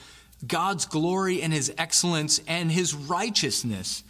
God's 0.47 0.87
glory 0.87 1.43
and 1.43 1.53
his 1.53 1.73
excellence 1.77 2.41
and 2.47 2.73
his 2.73 2.95
righteousness. 2.95 4.03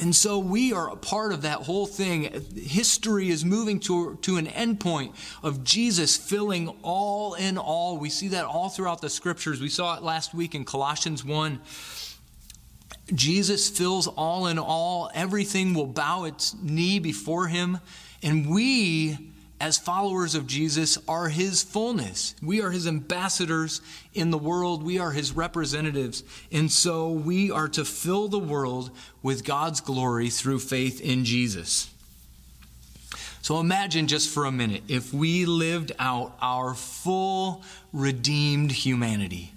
And 0.00 0.14
so 0.14 0.38
we 0.38 0.72
are 0.72 0.90
a 0.90 0.96
part 0.96 1.32
of 1.32 1.42
that 1.42 1.62
whole 1.62 1.86
thing. 1.86 2.44
History 2.54 3.30
is 3.30 3.44
moving 3.44 3.80
to, 3.80 4.16
to 4.22 4.36
an 4.36 4.46
endpoint 4.46 5.14
of 5.42 5.64
Jesus 5.64 6.16
filling 6.16 6.68
all 6.82 7.34
in 7.34 7.58
all. 7.58 7.98
We 7.98 8.10
see 8.10 8.28
that 8.28 8.44
all 8.44 8.68
throughout 8.68 9.00
the 9.00 9.10
scriptures. 9.10 9.60
We 9.60 9.68
saw 9.68 9.96
it 9.96 10.04
last 10.04 10.34
week 10.34 10.54
in 10.54 10.64
Colossians 10.64 11.24
1. 11.24 11.60
Jesus 13.14 13.68
fills 13.68 14.06
all 14.06 14.46
in 14.46 14.58
all. 14.58 15.10
Everything 15.14 15.74
will 15.74 15.86
bow 15.86 16.24
its 16.24 16.54
knee 16.62 16.98
before 16.98 17.48
him. 17.48 17.78
And 18.22 18.50
we 18.50 19.18
as 19.60 19.76
followers 19.76 20.34
of 20.34 20.46
Jesus, 20.46 20.98
are 21.08 21.28
his 21.28 21.62
fullness. 21.62 22.34
We 22.42 22.62
are 22.62 22.70
his 22.70 22.86
ambassadors 22.86 23.80
in 24.14 24.30
the 24.30 24.38
world, 24.38 24.82
we 24.82 24.98
are 24.98 25.10
his 25.10 25.32
representatives. 25.32 26.22
And 26.52 26.70
so 26.70 27.10
we 27.10 27.50
are 27.50 27.68
to 27.68 27.84
fill 27.84 28.28
the 28.28 28.38
world 28.38 28.90
with 29.22 29.44
God's 29.44 29.80
glory 29.80 30.30
through 30.30 30.60
faith 30.60 31.00
in 31.00 31.24
Jesus. 31.24 31.90
So 33.42 33.58
imagine 33.60 34.06
just 34.06 34.28
for 34.28 34.44
a 34.44 34.52
minute 34.52 34.82
if 34.88 35.12
we 35.12 35.44
lived 35.44 35.92
out 35.98 36.36
our 36.40 36.74
full 36.74 37.62
redeemed 37.92 38.70
humanity. 38.70 39.52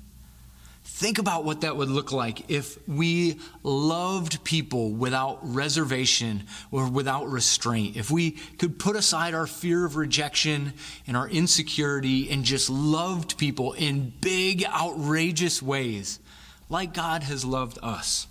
Think 1.01 1.17
about 1.17 1.45
what 1.45 1.61
that 1.61 1.75
would 1.75 1.89
look 1.89 2.11
like 2.11 2.51
if 2.51 2.77
we 2.87 3.39
loved 3.63 4.43
people 4.43 4.91
without 4.91 5.39
reservation 5.41 6.43
or 6.69 6.87
without 6.87 7.27
restraint. 7.27 7.97
If 7.97 8.11
we 8.11 8.33
could 8.59 8.77
put 8.77 8.95
aside 8.95 9.33
our 9.33 9.47
fear 9.47 9.83
of 9.83 9.95
rejection 9.95 10.73
and 11.07 11.17
our 11.17 11.27
insecurity 11.27 12.29
and 12.29 12.43
just 12.43 12.69
loved 12.69 13.39
people 13.39 13.73
in 13.73 14.13
big, 14.21 14.63
outrageous 14.63 15.59
ways, 15.59 16.19
like 16.69 16.93
God 16.93 17.23
has 17.23 17.43
loved 17.43 17.79
us. 17.81 18.27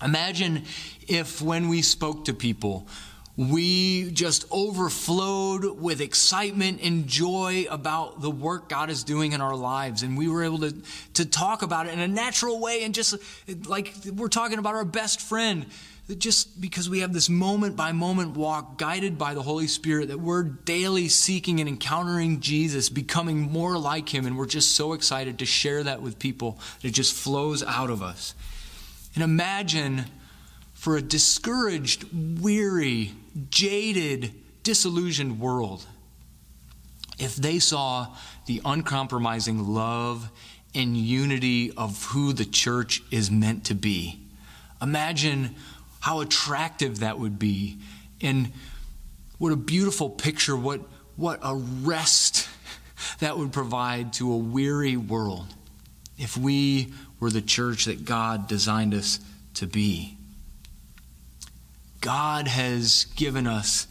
Imagine 0.00 0.66
if 1.08 1.42
when 1.42 1.68
we 1.68 1.82
spoke 1.82 2.26
to 2.26 2.34
people, 2.34 2.86
we 3.36 4.12
just 4.12 4.44
overflowed 4.52 5.64
with 5.80 6.00
excitement 6.00 6.80
and 6.82 7.08
joy 7.08 7.66
about 7.68 8.20
the 8.20 8.30
work 8.30 8.68
God 8.68 8.90
is 8.90 9.02
doing 9.02 9.32
in 9.32 9.40
our 9.40 9.56
lives. 9.56 10.02
And 10.04 10.16
we 10.16 10.28
were 10.28 10.44
able 10.44 10.58
to, 10.60 10.74
to 11.14 11.26
talk 11.26 11.62
about 11.62 11.86
it 11.86 11.94
in 11.94 12.00
a 12.00 12.06
natural 12.06 12.60
way 12.60 12.84
and 12.84 12.94
just 12.94 13.16
like 13.66 13.92
we're 14.14 14.28
talking 14.28 14.58
about 14.58 14.74
our 14.74 14.84
best 14.84 15.20
friend. 15.20 15.66
Just 16.18 16.60
because 16.60 16.90
we 16.90 17.00
have 17.00 17.14
this 17.14 17.30
moment 17.30 17.76
by 17.76 17.92
moment 17.92 18.36
walk 18.36 18.76
guided 18.76 19.16
by 19.16 19.32
the 19.32 19.40
Holy 19.40 19.66
Spirit, 19.66 20.08
that 20.08 20.20
we're 20.20 20.42
daily 20.42 21.08
seeking 21.08 21.60
and 21.60 21.68
encountering 21.68 22.40
Jesus, 22.40 22.90
becoming 22.90 23.40
more 23.40 23.78
like 23.78 24.10
Him, 24.10 24.26
and 24.26 24.36
we're 24.36 24.44
just 24.44 24.76
so 24.76 24.92
excited 24.92 25.38
to 25.38 25.46
share 25.46 25.82
that 25.82 26.02
with 26.02 26.18
people. 26.18 26.58
It 26.82 26.90
just 26.90 27.14
flows 27.14 27.62
out 27.62 27.88
of 27.88 28.02
us. 28.02 28.34
And 29.14 29.24
imagine 29.24 30.04
for 30.74 30.98
a 30.98 31.00
discouraged, 31.00 32.04
weary, 32.12 33.12
jaded, 33.50 34.32
disillusioned 34.62 35.40
world 35.40 35.86
if 37.18 37.36
they 37.36 37.58
saw 37.58 38.08
the 38.46 38.60
uncompromising 38.64 39.68
love 39.68 40.30
and 40.74 40.96
unity 40.96 41.72
of 41.76 42.04
who 42.06 42.32
the 42.32 42.44
church 42.44 43.02
is 43.10 43.30
meant 43.30 43.64
to 43.66 43.74
be. 43.74 44.20
Imagine 44.82 45.54
how 46.00 46.20
attractive 46.20 47.00
that 47.00 47.18
would 47.18 47.38
be 47.38 47.78
and 48.20 48.52
what 49.38 49.52
a 49.52 49.56
beautiful 49.56 50.10
picture, 50.10 50.56
what, 50.56 50.80
what 51.16 51.38
a 51.42 51.54
rest 51.54 52.48
that 53.20 53.38
would 53.38 53.52
provide 53.52 54.12
to 54.14 54.32
a 54.32 54.36
weary 54.36 54.96
world 54.96 55.46
if 56.18 56.36
we 56.36 56.92
were 57.20 57.30
the 57.30 57.42
church 57.42 57.86
that 57.86 58.04
God 58.04 58.48
designed 58.48 58.94
us 58.94 59.20
to 59.54 59.66
be. 59.66 60.16
God 62.04 62.48
has 62.48 63.06
given 63.16 63.46
us 63.46 63.86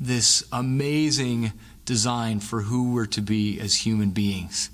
this 0.00 0.42
amazing 0.50 1.52
design 1.84 2.40
for 2.40 2.62
who 2.62 2.92
we're 2.92 3.06
to 3.06 3.20
be 3.20 3.60
as 3.60 3.76
human 3.76 4.10
beings. 4.10 4.70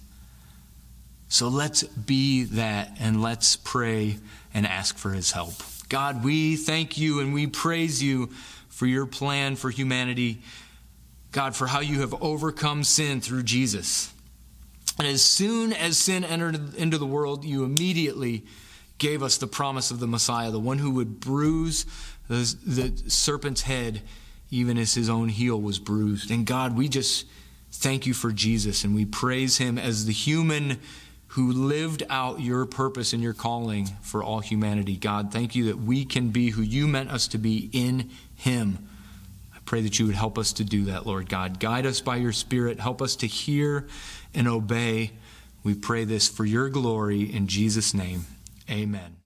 So 1.29 1.49
let's 1.49 1.83
be 1.83 2.45
that 2.45 2.97
and 2.99 3.21
let's 3.21 3.57
pray 3.57 4.17
and 4.55 4.67
ask 4.67 4.97
for 4.97 5.11
his 5.11 5.33
help. 5.33 5.53
God, 5.91 6.25
we 6.25 6.57
thank 6.57 6.97
you 6.97 7.21
and 7.21 7.35
we 7.35 7.47
praise 7.47 8.03
you 8.03 8.31
for 8.71 8.87
your 8.87 9.05
plan 9.05 9.57
for 9.57 9.69
humanity. 9.69 10.41
God, 11.33 11.55
for 11.55 11.67
how 11.67 11.81
you 11.81 12.01
have 12.01 12.15
overcome 12.23 12.83
sin 12.85 13.21
through 13.21 13.43
Jesus. 13.43 14.11
And 14.99 15.07
as 15.07 15.23
soon 15.23 15.75
as 15.75 15.99
sin 15.99 16.25
entered 16.25 16.75
into 16.77 16.97
the 16.97 17.05
world, 17.05 17.45
you 17.45 17.63
immediately 17.63 18.43
gave 18.97 19.23
us 19.23 19.37
the 19.37 19.47
promise 19.47 19.91
of 19.91 20.01
the 20.01 20.07
Messiah, 20.07 20.51
the 20.51 20.59
one 20.59 20.79
who 20.79 20.93
would 20.93 21.21
bruise 21.21 21.85
the, 22.31 22.57
the 22.65 23.11
serpent's 23.11 23.63
head, 23.63 24.03
even 24.53 24.79
as 24.79 24.95
his 24.95 25.11
own 25.11 25.29
heel 25.29 25.61
was 25.61 25.81
bruised. 25.81 26.31
And 26.31 26.47
God, 26.47 26.77
we 26.77 26.89
just 26.89 27.27
thank 27.73 28.07
you 28.07 28.15
for 28.15 28.31
Jesus 28.31 28.85
and 28.85 28.95
we 28.95 29.05
praise 29.05 29.59
him 29.59 29.77
as 29.77 30.07
the 30.07 30.13
human 30.13 30.79
who 31.29 31.51
lived 31.53 32.05
out 32.09 32.41
your 32.41 32.67
purpose 32.67 33.13
and 33.13 33.23
your 33.23 33.33
calling 33.33 33.87
for 34.01 34.23
all 34.23 34.39
humanity. 34.39 34.97
God, 34.97 35.33
thank 35.33 35.57
you 35.57 35.65
that 35.67 35.79
we 35.79 36.05
can 36.05 36.29
be 36.29 36.51
who 36.51 36.63
you 36.63 36.87
meant 36.87 37.11
us 37.11 37.27
to 37.29 37.39
be 37.39 37.69
in 37.73 38.11
him. 38.37 38.79
I 39.55 39.59
pray 39.65 39.81
that 39.83 39.99
you 39.99 40.07
would 40.07 40.15
help 40.15 40.39
us 40.39 40.53
to 40.55 40.65
do 40.65 40.85
that, 40.85 41.07
Lord 41.07 41.29
God. 41.29 41.59
Guide 41.59 41.87
us 41.87 42.01
by 42.01 42.17
your 42.17 42.33
Spirit. 42.33 42.79
Help 42.79 43.03
us 43.03 43.17
to 43.17 43.27
hear 43.27 43.89
and 44.35 44.47
obey. 44.47 45.13
We 45.65 45.75
pray 45.75 46.05
this 46.05 46.29
for 46.29 46.45
your 46.45 46.69
glory 46.69 47.23
in 47.23 47.49
Jesus' 47.49 47.93
name. 47.93 48.27
Amen. 48.69 49.17